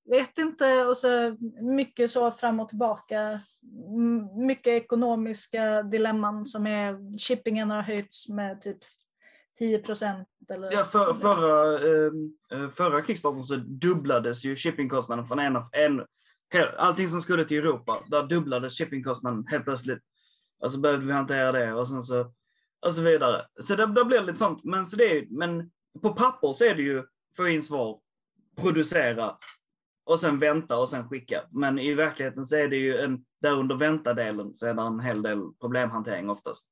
vet 0.09 0.37
inte. 0.37 0.85
Och 0.85 0.97
så 0.97 1.37
mycket 1.61 2.11
så 2.11 2.31
fram 2.31 2.59
och 2.59 2.69
tillbaka. 2.69 3.39
Mycket 4.47 4.67
ekonomiska 4.83 5.83
dilemman 5.83 6.45
som 6.45 6.67
är 6.67 7.17
shippingen 7.19 7.71
har 7.71 7.81
höjts 7.81 8.29
med 8.29 8.61
typ 8.61 8.77
10 9.59 9.79
procent. 9.79 10.27
Eller... 10.49 10.71
ja, 10.73 10.85
för, 10.85 11.13
förra, 11.13 11.79
eh, 11.79 12.11
eh, 12.63 12.69
förra 12.69 13.03
Kickstarten 13.03 13.43
så 13.43 13.55
dubblades 13.55 14.45
ju 14.45 14.55
shippingkostnaden 14.55 15.25
från 15.25 15.39
en, 15.39 15.55
en 15.55 16.05
Allting 16.77 17.07
som 17.07 17.21
skulle 17.21 17.45
till 17.45 17.57
Europa, 17.57 18.03
där 18.07 18.23
dubblades 18.23 18.77
shippingkostnaden 18.77 19.45
helt 19.47 19.63
plötsligt. 19.63 19.99
Och 20.59 20.71
så 20.71 20.79
behövde 20.79 21.05
vi 21.05 21.13
hantera 21.13 21.51
det 21.51 21.73
och 21.73 21.87
sen 21.87 22.03
så 22.03 22.33
och 22.85 22.93
så 22.93 23.01
vidare. 23.01 23.45
Så 23.59 23.75
det, 23.75 23.85
det 23.85 24.05
blir 24.05 24.21
lite 24.21 24.37
sånt. 24.37 24.63
Men, 24.63 24.87
så 24.87 24.95
det 24.95 25.17
är, 25.17 25.25
men 25.29 25.71
på 26.01 26.13
papper 26.13 26.53
så 26.53 26.65
är 26.65 26.75
det 26.75 26.81
ju 26.81 27.03
få 27.37 27.47
in 27.47 27.63
svar, 27.63 27.99
producera 28.61 29.37
och 30.05 30.19
sen 30.19 30.39
vänta 30.39 30.79
och 30.79 30.89
sen 30.89 31.09
skicka. 31.09 31.43
Men 31.51 31.79
i 31.79 31.93
verkligheten 31.93 32.45
så 32.45 32.55
är 32.55 32.67
det 32.67 32.75
ju 32.75 32.97
en, 32.97 33.25
där 33.41 33.53
under 33.53 33.75
vänta-delen 33.75 34.53
så 34.53 34.67
är 34.67 34.73
det 34.73 34.81
en 34.81 34.99
hel 34.99 35.21
del 35.21 35.39
problemhantering 35.61 36.29
oftast. 36.29 36.67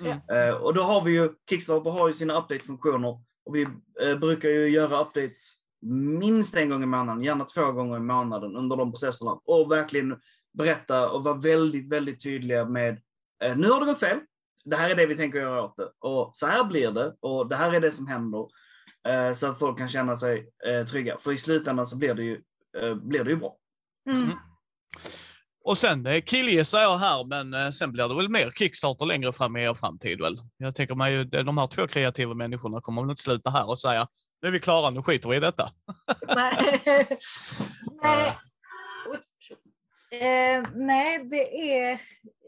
Mm. 0.00 0.18
Eh, 0.32 0.54
och 0.54 0.74
då 0.74 0.82
har 0.82 1.04
vi 1.04 1.12
ju, 1.12 1.34
Kickstarter 1.50 1.90
har 1.90 2.08
ju 2.08 2.12
sina 2.12 2.40
update-funktioner 2.40 3.20
och 3.44 3.56
vi 3.56 3.66
eh, 4.00 4.18
brukar 4.18 4.48
ju 4.48 4.68
göra 4.68 5.00
updates 5.00 5.52
minst 5.82 6.54
en 6.54 6.68
gång 6.68 6.82
i 6.82 6.86
månaden, 6.86 7.22
gärna 7.22 7.44
två 7.44 7.72
gånger 7.72 7.96
i 7.96 8.00
månaden 8.00 8.56
under 8.56 8.76
de 8.76 8.92
processerna 8.92 9.30
och 9.44 9.72
verkligen 9.72 10.20
berätta 10.52 11.10
och 11.10 11.24
vara 11.24 11.34
väldigt, 11.34 11.88
väldigt 11.88 12.22
tydliga 12.22 12.64
med 12.64 13.00
eh, 13.42 13.56
nu 13.56 13.70
har 13.70 13.80
det 13.80 13.86
gått 13.86 14.00
fel. 14.00 14.18
Det 14.64 14.76
här 14.76 14.90
är 14.90 14.94
det 14.94 15.06
vi 15.06 15.16
tänker 15.16 15.38
göra 15.38 15.62
åt 15.62 15.76
det 15.76 15.90
och 15.98 16.30
så 16.32 16.46
här 16.46 16.64
blir 16.64 16.90
det 16.90 17.14
och 17.20 17.48
det 17.48 17.56
här 17.56 17.72
är 17.72 17.80
det 17.80 17.90
som 17.90 18.06
händer. 18.06 18.46
Eh, 19.08 19.32
så 19.32 19.46
att 19.46 19.58
folk 19.58 19.78
kan 19.78 19.88
känna 19.88 20.16
sig 20.16 20.48
eh, 20.66 20.86
trygga. 20.86 21.18
För 21.18 21.32
i 21.32 21.38
slutändan 21.38 21.86
så 21.86 21.96
blir 21.96 22.14
det 22.14 22.22
ju, 22.22 22.40
blir 22.94 23.24
det 23.24 23.30
ju 23.30 23.36
bra. 23.36 23.56
Mm. 24.10 24.22
Mm. 24.22 24.36
Och 25.64 25.78
sen 25.78 26.22
killgissar 26.22 26.80
jag 26.80 26.98
här, 26.98 27.24
men 27.24 27.72
sen 27.72 27.92
blir 27.92 28.08
det 28.08 28.14
väl 28.14 28.28
mer 28.28 28.50
Kickstarter 28.50 29.06
längre 29.06 29.32
fram 29.32 29.56
i 29.56 29.64
er 29.64 29.74
framtid 29.74 30.20
väl? 30.20 30.36
Jag 30.56 30.74
tänker 30.74 30.94
mig 30.94 31.14
ju, 31.14 31.24
de 31.24 31.42
de 31.42 31.58
här 31.58 31.66
två 31.66 31.86
kreativa 31.86 32.34
människorna 32.34 32.80
kommer 32.80 33.02
väl 33.02 33.10
inte 33.10 33.22
sluta 33.22 33.50
här 33.50 33.68
och 33.68 33.78
säga 33.78 34.08
nu 34.42 34.48
är 34.48 34.52
vi 34.52 34.60
klara, 34.60 34.90
nu 34.90 35.02
skiter 35.02 35.28
vi 35.28 35.36
i 35.36 35.40
detta. 35.40 35.68
Nej. 36.36 36.82
nej. 38.02 38.32
Eh, 40.10 40.64
nej, 40.74 41.28
det 41.30 41.72
är... 41.72 42.00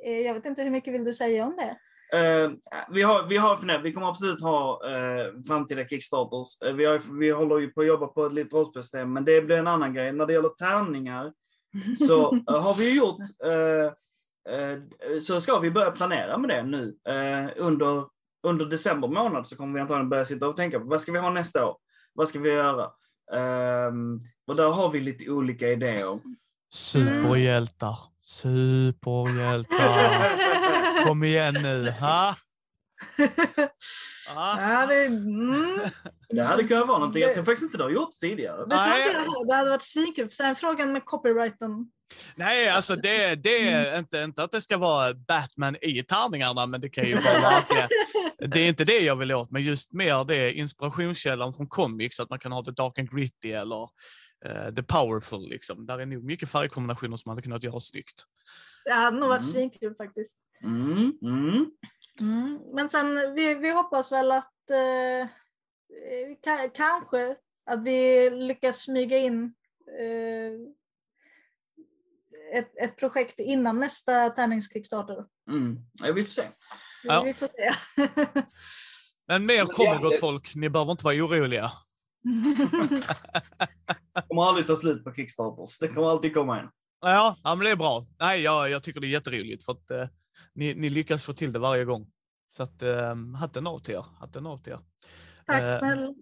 Eh, 0.07 0.19
jag 0.19 0.35
vet 0.35 0.45
inte 0.45 0.63
hur 0.63 0.71
mycket 0.71 0.95
vill 0.95 1.05
du 1.05 1.15
säga 1.15 1.45
om 1.45 1.57
det? 1.57 1.77
Eh, 2.13 2.51
vi, 2.91 3.03
har, 3.03 3.27
vi 3.27 3.37
har 3.37 3.83
vi 3.83 3.93
kommer 3.93 4.09
absolut 4.09 4.43
ha 4.43 4.81
eh, 4.91 5.27
framtida 5.47 5.89
Kickstarters. 5.89 6.63
Eh, 6.63 6.73
vi, 6.75 6.85
har, 6.85 7.21
vi 7.21 7.31
håller 7.31 7.59
ju 7.59 7.71
på 7.71 7.81
att 7.81 7.87
jobba 7.87 8.07
på 8.07 8.27
ett 8.27 8.33
litet 8.33 8.53
rollspelssystem, 8.53 9.13
men 9.13 9.25
det 9.25 9.43
blir 9.43 9.57
en 9.57 9.67
annan 9.67 9.95
grej. 9.95 10.13
När 10.13 10.27
det 10.27 10.33
gäller 10.33 10.49
tärningar 10.49 11.33
så 12.09 12.35
eh, 12.49 12.63
har 12.63 12.75
vi 12.75 12.91
ju 12.91 12.97
gjort, 12.97 13.21
eh, 13.45 13.93
eh, 14.55 14.79
så 15.21 15.41
ska 15.41 15.59
vi 15.59 15.71
börja 15.71 15.91
planera 15.91 16.39
med 16.39 16.51
det 16.51 16.63
nu. 16.63 16.97
Eh, 17.09 17.51
under, 17.57 18.05
under 18.43 18.67
december 18.67 19.09
månad 19.09 19.49
så 19.49 19.57
kommer 19.57 19.75
vi 19.75 19.81
antagligen 19.81 20.09
börja 20.09 20.25
sitta 20.25 20.49
och 20.49 20.57
tänka 20.57 20.81
på 20.81 20.85
vad 20.87 21.01
ska 21.01 21.13
vi 21.13 21.19
ha 21.19 21.31
nästa 21.31 21.67
år? 21.67 21.77
Vad 22.13 22.29
ska 22.29 22.39
vi 22.39 22.51
göra? 22.51 22.91
Ehm, 23.33 24.19
och 24.47 24.57
där 24.57 24.71
har 24.71 24.91
vi 24.91 25.01
lite 25.01 25.31
olika 25.31 25.69
idéer. 25.69 26.21
Superhjältar, 26.73 27.99
superhjältar. 28.23 29.85
Kom 31.07 31.25
igen 31.25 31.55
nu, 31.55 31.91
ha? 31.91 32.35
ha? 34.35 34.61
Ja, 34.61 34.87
det, 34.87 35.05
mm, 35.07 35.81
Det 36.29 36.43
hade 36.43 36.65
kunnat 36.65 36.89
vara 36.89 36.99
någonting, 36.99 37.23
jag 37.23 37.35
tror 37.35 37.45
faktiskt 37.45 37.63
inte 37.63 37.79
det 37.79 37.85
har 37.85 37.91
gjorts 37.91 38.19
tidigare. 38.19 38.67
det, 38.67 38.85
tror 38.85 38.97
inte 38.97 39.11
jag 39.13 39.47
det 39.47 39.55
hade 39.55 39.71
varit 39.71 39.83
svinkul. 39.83 40.31
Sen 40.31 40.57
frågan 40.57 40.93
med 40.93 41.05
copyrighten. 41.05 41.91
Nej, 42.35 42.69
alltså 42.69 42.97
det, 42.97 43.35
det 43.35 43.69
är 43.69 43.99
inte, 43.99 44.19
inte 44.19 44.43
att 44.43 44.53
det 44.53 44.61
ska 44.63 44.79
vara 44.79 45.15
Batman 45.15 45.77
i 45.83 46.03
tärningarna, 46.03 46.67
men 46.67 46.81
det 46.81 46.89
kan 46.89 47.05
ju 47.09 47.15
vara 47.15 47.41
verkligen. 47.41 47.89
Det 48.53 48.61
är 48.61 48.69
inte 48.69 48.85
det 48.85 49.01
jag 49.01 49.17
vill 49.17 49.33
åt, 49.33 49.51
men 49.51 49.63
just 49.63 49.93
mer 49.93 50.25
det 50.25 50.53
inspirationskällan 50.53 51.53
från 51.53 51.69
comics, 51.69 52.21
att 52.21 52.31
man 52.31 52.39
kan 52.39 52.53
ha 52.53 52.65
The 52.65 52.71
Dark 52.71 52.99
and 52.99 53.11
Gritty 53.11 53.53
eller 53.53 53.83
eh, 54.47 54.75
The 54.75 54.83
Powerful. 54.83 55.49
Liksom. 55.49 55.87
Där 55.87 55.99
är 55.99 56.07
nog 56.07 56.25
mycket 56.25 56.51
färgkombinationer 56.51 57.17
som 57.17 57.29
man 57.31 57.33
hade 57.37 57.43
kunnat 57.43 57.63
göra 57.63 57.81
snyggt. 57.81 58.25
Det 58.85 58.93
hade 58.93 59.17
nog 59.19 59.29
varit 59.29 59.43
Mm. 59.43 59.53
svinkul 59.53 59.95
faktiskt. 59.95 60.37
Mm, 60.65 61.13
mm. 61.23 61.67
Mm. 62.21 62.59
Men 62.75 62.89
sen, 62.89 63.35
vi, 63.35 63.55
vi 63.55 63.71
hoppas 63.71 64.13
väl 64.13 64.33
att 64.33 64.71
eh, 64.71 65.29
ka- 66.45 66.71
kanske 66.75 67.37
att 67.71 67.85
vi 67.85 68.31
lyckas 68.31 68.83
smyga 68.83 69.19
in 69.19 69.55
eh, 70.01 70.53
ett, 72.53 72.77
ett 72.77 72.97
projekt 72.97 73.39
innan 73.39 73.81
nästa 73.81 74.31
tärningskickstarter. 74.31 75.25
Mm. 75.49 75.79
Ja, 76.03 76.13
vi 76.13 76.25
får 76.25 76.31
se. 76.31 76.49
Ja. 77.03 77.23
vi 77.23 77.35
får 77.35 77.49
se. 77.49 77.73
Men 79.29 79.47
mer 79.47 79.65
kommer 79.65 79.99
gott 79.99 80.21
folk, 80.21 80.55
ni 80.55 80.71
behöver 80.71 80.93
inte 80.93 81.05
vara 81.05 81.15
oroliga. 81.15 81.73
Det 82.23 83.03
kommer 84.29 84.43
aldrig 84.43 84.67
ta 84.67 84.77
slut 84.77 85.05
på 85.05 85.15
Kickstarters. 85.15 85.79
Det 85.79 85.89
kommer 85.89 86.11
alltid 86.11 86.35
komma 86.35 86.61
en. 86.61 86.69
Ja, 87.01 87.37
ja 87.45 87.55
men 87.55 87.65
det 87.65 87.71
är 87.71 87.77
bra. 87.77 88.07
Nej, 88.21 88.43
jag, 88.43 88.71
jag 88.71 88.83
tycker 88.83 89.01
det 89.01 89.07
är 89.07 89.09
jätteroligt 89.09 89.65
för 89.65 89.73
att 89.73 89.91
eh, 89.91 90.07
ni, 90.55 90.75
ni 90.75 90.91
lyckas 90.91 91.25
få 91.25 91.33
till 91.33 91.53
det 91.53 91.59
varje 91.59 91.85
gång. 91.85 92.11
Så 92.57 92.63
att 92.63 92.83
eh, 92.83 93.15
hatten 93.41 93.67
av 93.67 93.79
till 93.79 93.95
er. 93.95 94.05
Hatten 94.19 94.47
av 94.47 94.63
till 94.63 94.73
er. 94.73 94.81
Tack 95.47 95.63
Eh, 95.63 95.79
snälla. 95.79 96.09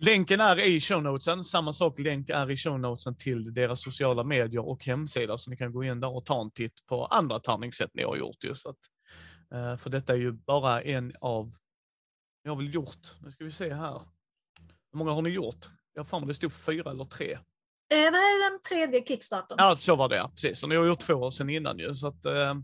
Länken 0.00 0.40
är 0.40 0.60
i 0.60 0.80
shownotesen. 0.80 1.44
Samma 1.44 1.72
sak, 1.72 1.98
länk 1.98 2.30
är 2.30 2.50
i 2.50 2.56
shownotesen 2.56 3.16
till 3.16 3.54
deras 3.54 3.82
sociala 3.82 4.24
medier 4.24 4.68
och 4.68 4.84
hemsida. 4.84 5.38
Så 5.38 5.50
ni 5.50 5.56
kan 5.56 5.72
gå 5.72 5.84
in 5.84 6.00
där 6.00 6.16
och 6.16 6.24
ta 6.26 6.40
en 6.40 6.50
titt 6.50 6.86
på 6.86 7.04
andra 7.04 7.40
tärningssätt 7.40 7.90
ni 7.94 8.02
har 8.02 8.16
gjort. 8.16 8.44
Ju, 8.44 8.54
så 8.54 8.68
att, 8.68 8.78
eh, 9.54 9.76
för 9.76 9.90
detta 9.90 10.12
är 10.12 10.16
ju 10.16 10.32
bara 10.32 10.82
en 10.82 11.12
av, 11.20 11.54
jag 12.42 12.50
har 12.50 12.56
väl 12.56 12.74
gjort, 12.74 13.06
nu 13.20 13.30
ska 13.30 13.44
vi 13.44 13.50
se 13.50 13.74
här. 13.74 14.00
Hur 14.92 14.98
många 14.98 15.12
har 15.12 15.22
ni 15.22 15.30
gjort? 15.30 15.66
Jag 15.94 16.04
har 16.04 16.26
det 16.26 16.34
stod 16.34 16.52
fyra 16.52 16.90
eller 16.90 17.04
tre. 17.04 17.32
Eh, 17.32 17.40
Det 17.88 17.96
är 17.96 18.50
den 18.50 18.60
tredje 18.62 19.06
kickstarten. 19.06 19.56
Ja, 19.60 19.76
så 19.78 19.96
var 19.96 20.08
det 20.08 20.16
ja. 20.16 20.30
Precis. 20.34 20.60
Så 20.60 20.66
ni 20.66 20.76
har 20.76 20.84
gjort 20.84 21.00
två 21.00 21.30
sen 21.30 21.50
innan 21.50 21.78
ju. 21.78 21.94
Så 21.94 22.06
att, 22.06 22.24
eh, 22.24 22.54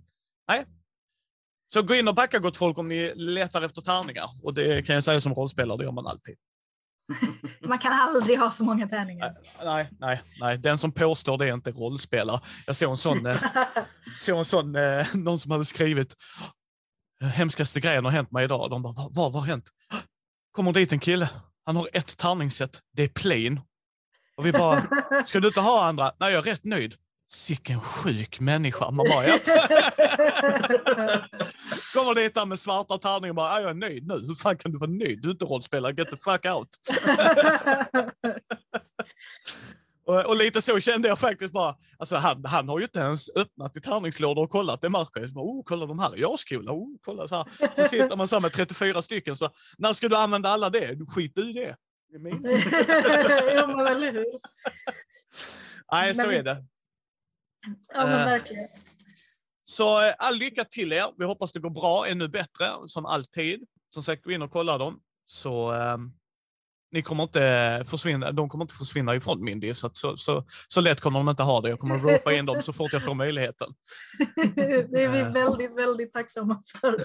nej. 0.49 0.65
Så 1.73 1.83
gå 1.83 1.95
in 1.95 2.09
och 2.09 2.15
backa 2.15 2.39
gott 2.39 2.57
folk 2.57 2.79
om 2.79 2.89
ni 2.89 3.13
letar 3.15 3.63
efter 3.63 3.83
tärningar. 3.83 4.31
Och 4.43 4.55
det 4.55 4.87
kan 4.87 4.95
jag 4.95 5.05
säga 5.05 5.21
som 5.21 5.35
rollspelare, 5.35 5.79
det 5.79 5.85
gör 5.85 5.93
man 5.93 6.07
alltid. 6.07 6.37
Man 7.69 7.79
kan 7.79 7.93
aldrig 7.93 8.39
ha 8.39 8.51
för 8.51 8.65
många 8.65 8.89
tärningar. 8.89 9.37
Nej, 9.65 9.91
nej, 10.01 10.21
nej. 10.41 10.59
Den 10.59 10.79
som 10.79 10.93
påstår 10.93 11.39
det 11.39 11.49
är 11.49 11.55
inte 11.55 11.71
rollspelare. 11.71 12.41
Jag 12.67 12.77
såg 12.77 12.91
en 12.91 12.97
sån, 12.97 13.27
eh, 13.27 13.43
såg 14.21 14.39
en 14.39 14.45
sån 14.45 14.77
eh, 14.77 15.07
någon 15.15 15.39
som 15.39 15.51
hade 15.51 15.65
skrivit 15.65 16.15
hemskaste 17.21 17.81
grejen 17.81 18.05
har 18.05 18.13
hänt 18.13 18.31
mig 18.31 18.45
idag. 18.45 18.71
De 18.71 18.83
bara, 18.83 18.95
vad, 18.97 19.15
vad 19.15 19.33
har 19.33 19.41
hänt? 19.43 19.71
Kommer 20.53 20.73
dit 20.73 20.93
en 20.93 21.01
kille, 21.01 21.31
han 21.65 21.77
har 21.77 21.89
ett 21.93 22.17
tärningssätt, 22.17 22.81
det 22.93 23.03
är 23.03 23.09
plain. 23.09 23.61
Och 24.37 24.47
vi 24.47 24.53
bara, 24.53 24.87
ska 25.27 25.41
du 25.41 25.49
inte 25.49 25.61
ha 25.61 25.85
andra? 25.85 26.13
Nej, 26.21 26.33
jag 26.33 26.47
är 26.47 26.53
rätt 26.53 26.65
nöjd. 26.65 26.95
Sicken 27.35 27.81
sjuk 27.81 28.41
människa. 28.41 28.91
Man 28.91 29.07
bara, 29.09 29.27
ja. 29.27 29.39
Kommer 31.95 32.15
dit 32.15 32.35
där 32.35 32.47
med 32.47 32.59
svarta 32.59 32.99
tärningar 32.99 33.29
och 33.29 33.35
bara, 33.35 33.55
ja, 33.55 33.61
jag 33.61 33.71
är 33.71 33.75
nöjd 33.75 34.07
nu. 34.07 34.15
Hur 34.27 34.35
fan 34.35 34.57
kan 34.57 34.73
du 34.73 34.79
vara 34.79 34.91
nöjd? 34.91 35.23
Du 35.23 35.29
är 35.29 35.33
inte 35.33 35.45
rollspelare, 35.45 35.95
get 35.97 36.11
the 36.11 36.17
fuck 36.17 36.45
out. 36.45 36.69
och, 40.07 40.27
och 40.27 40.37
lite 40.37 40.63
så 40.63 40.81
kände 40.81 41.09
jag 41.09 41.19
faktiskt 41.19 41.53
bara, 41.53 41.77
alltså 41.99 42.17
han, 42.17 42.45
han 42.45 42.69
har 42.69 42.79
ju 42.79 42.85
inte 42.85 42.99
ens 42.99 43.37
öppnat 43.37 43.77
i 43.77 43.81
tärningslådor 43.81 44.43
och 44.43 44.51
kollat, 44.51 44.81
det 44.81 44.87
jag. 44.87 44.95
Bara, 45.33 45.45
oh, 45.45 45.63
kolla 45.65 45.87
de 45.87 45.99
här 45.99 46.19
är 46.19 46.35
ascoola, 46.35 46.73
oh, 46.73 46.89
kolla 47.05 47.29
så 47.29 47.35
här. 47.35 47.47
Så 47.77 47.85
sitter 47.85 48.17
man 48.17 48.29
så 48.29 48.41
med 48.41 48.53
34 48.53 49.03
stycken, 49.03 49.37
så 49.37 49.51
när 49.79 49.93
ska 49.93 50.09
du 50.09 50.17
använda 50.17 50.49
alla 50.49 50.71
det? 50.71 50.95
Du 50.95 51.07
skit 51.07 51.39
i 51.39 51.53
det. 51.53 51.77
det 52.09 52.17
är 52.17 52.21
min. 52.21 52.43
jo, 53.57 53.67
men 53.77 53.87
eller 53.87 54.13
hur? 54.13 54.27
Nej, 55.93 56.15
så 56.15 56.31
är 56.31 56.43
det. 56.43 56.65
Ja, 57.95 58.07
men 58.07 58.21
Eh. 58.21 58.27
verkligen. 58.27 58.69
Så 59.65 60.07
eh, 60.07 60.15
all 60.19 60.37
lycka 60.37 60.65
till 60.65 60.93
er. 60.93 61.05
Vi 61.19 61.25
hoppas 61.25 61.53
det 61.53 61.61
går 61.61 61.71
bra, 61.71 62.07
ännu 62.09 62.29
bättre, 62.29 62.71
som 62.87 63.07
alltid. 63.07 63.65
Som 63.95 64.03
sagt, 64.03 64.25
gå 64.25 64.31
in 64.31 64.43
och 64.43 64.51
kolla 64.53 64.79
dem. 64.79 65.01
Så 65.27 65.73
eh, 65.73 65.97
ni 66.93 67.03
kommer 67.03 67.23
inte 67.23 67.85
försvinna, 67.87 68.33
de 68.33 68.49
kommer 68.49 68.65
inte 68.65 68.75
försvinna 68.75 69.15
ifrån 69.15 69.45
Mindy, 69.45 69.75
så, 69.75 69.91
så, 69.93 70.17
så, 70.17 70.45
så 70.69 70.81
lätt 70.81 71.01
kommer 71.01 71.19
de 71.19 71.29
inte 71.29 71.43
ha 71.43 71.61
det. 71.61 71.69
Jag 71.69 71.79
kommer 71.81 71.99
ropa 72.13 72.33
in 72.33 72.47
dem 72.47 72.63
så 72.63 72.73
fort 72.73 72.93
jag 72.93 73.03
får 73.05 73.15
möjligheten. 73.15 73.75
Det 74.57 75.05
är 75.05 75.09
vi 75.09 75.21
Eh. 75.21 75.33
väldigt, 75.33 75.77
väldigt 75.79 76.13
tacksamma 76.13 76.63
för. 76.81 76.97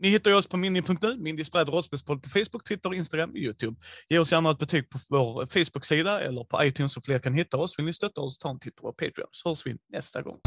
Ni 0.00 0.08
hittar 0.08 0.30
ju 0.30 0.36
oss 0.36 0.46
på 0.46 0.56
mindy.nu, 0.56 1.16
Mindy 1.16 1.44
Spread 1.44 1.68
och 1.68 1.74
rollspelspodd 1.74 2.22
på 2.22 2.28
Facebook, 2.28 2.68
Twitter, 2.68 2.94
Instagram 2.94 3.30
och 3.30 3.36
Youtube. 3.36 3.76
Ge 4.08 4.18
oss 4.18 4.32
gärna 4.32 4.50
ett 4.50 4.58
betyg 4.58 4.90
på 4.90 4.98
vår 5.08 5.46
Facebook-sida 5.46 6.20
eller 6.20 6.44
på 6.44 6.64
iTunes 6.64 6.92
så 6.92 7.00
fler 7.00 7.18
kan 7.18 7.34
hitta 7.34 7.56
oss. 7.56 7.78
Vill 7.78 7.86
ni 7.86 7.92
stötta 7.92 8.20
oss, 8.20 8.38
ta 8.38 8.50
en 8.50 8.58
titt 8.58 8.76
på 8.76 8.82
vår 8.82 8.92
Patreon 8.92 9.28
så 9.30 9.48
hörs 9.48 9.66
vi 9.66 9.76
nästa 9.92 10.22
gång. 10.22 10.40